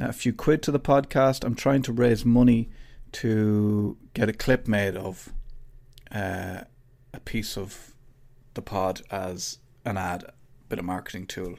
[0.00, 1.44] uh, a few quid to the podcast.
[1.44, 2.70] I'm trying to raise money
[3.12, 5.32] to get a clip made of
[6.10, 6.62] uh,
[7.12, 7.94] a piece of
[8.54, 10.32] the pod as an ad, a
[10.68, 11.58] bit of marketing tool,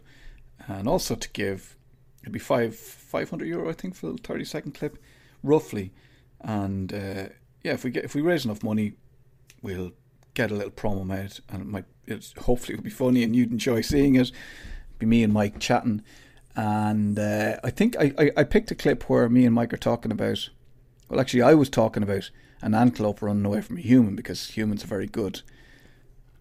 [0.68, 1.78] and also to give
[2.22, 4.98] it'd be five five hundred euro I think for a thirty second clip,
[5.44, 5.94] roughly,
[6.42, 7.30] and uh,
[7.64, 8.94] yeah, if we get if we raise enough money,
[9.62, 9.92] we'll
[10.34, 13.52] get a little promo made, and it might it's hopefully it'll be funny and you'd
[13.52, 14.32] enjoy seeing it.
[15.06, 16.02] Be me and Mike chatting,
[16.56, 19.78] and uh, I think I, I I picked a clip where me and Mike are
[19.78, 20.50] talking about.
[21.10, 22.32] Well, actually, I was talking about
[22.62, 25.42] an antelope running away from a human because humans are very good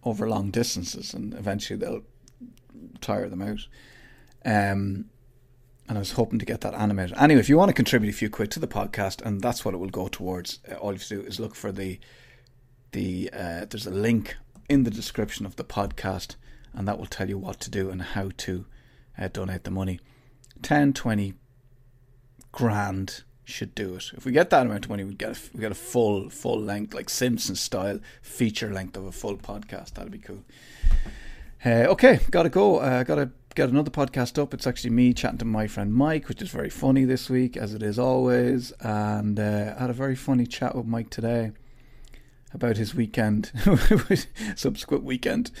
[0.03, 2.03] over long distances, and eventually they'll
[3.01, 3.67] tire them out.
[4.45, 5.05] Um,
[5.87, 7.17] and I was hoping to get that animated.
[7.17, 9.73] Anyway, if you want to contribute a few quid to the podcast, and that's what
[9.73, 11.99] it will go towards, uh, all you have to do is look for the
[12.93, 14.37] the uh, there's a link
[14.69, 16.35] in the description of the podcast,
[16.73, 18.65] and that will tell you what to do and how to
[19.17, 19.99] uh, donate the money.
[20.61, 21.33] 10, 20
[22.51, 24.11] grand should do it.
[24.15, 26.59] If we get that amount of money, we get a, we get a full full
[26.59, 29.93] length, like Simpson style feature length of a full podcast.
[29.93, 30.43] That'd be cool.
[31.65, 32.77] Uh, okay, gotta go.
[32.77, 34.53] Uh, gotta get another podcast up.
[34.53, 37.73] It's actually me chatting to my friend Mike, which is very funny this week, as
[37.73, 38.71] it is always.
[38.79, 41.51] And uh, I had a very funny chat with Mike today
[42.53, 43.51] about his weekend,
[44.55, 45.51] subsequent weekend,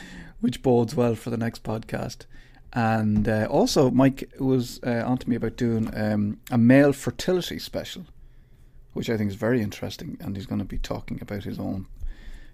[0.43, 2.25] which bodes well for the next podcast.
[2.73, 7.59] And uh, also, Mike was uh, on to me about doing um, a male fertility
[7.59, 8.07] special,
[8.91, 10.17] which I think is very interesting.
[10.19, 11.87] And he's going to be talking about his own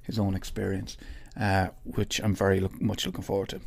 [0.03, 0.97] his own experience,
[1.35, 3.61] uh, which I'm very look, much looking forward to.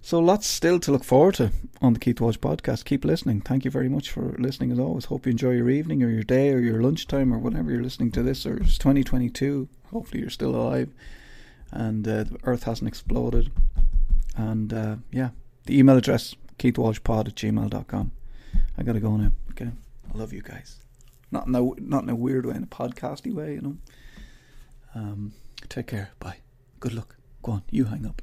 [0.00, 1.52] So lots still to look forward to
[1.82, 2.86] on the Keith Walsh podcast.
[2.86, 3.42] Keep listening.
[3.42, 5.04] Thank you very much for listening as always.
[5.04, 8.10] Hope you enjoy your evening or your day or your lunchtime or whatever you're listening
[8.12, 8.46] to this.
[8.46, 9.68] Or it's 2022.
[9.90, 10.88] Hopefully you're still alive
[11.70, 13.50] and uh, the Earth hasn't exploded.
[14.36, 15.30] And uh, yeah,
[15.66, 18.12] the email address keithwalshpod at gmail.com.
[18.76, 19.32] I gotta go now.
[19.50, 19.70] Okay,
[20.12, 20.78] I love you guys.
[21.30, 23.76] Not in a not in a weird way, in a podcasty way, you know.
[24.94, 25.32] Um,
[25.68, 26.10] take care.
[26.18, 26.38] Bye.
[26.80, 27.16] Good luck.
[27.42, 27.62] Go on.
[27.70, 28.22] You hang up.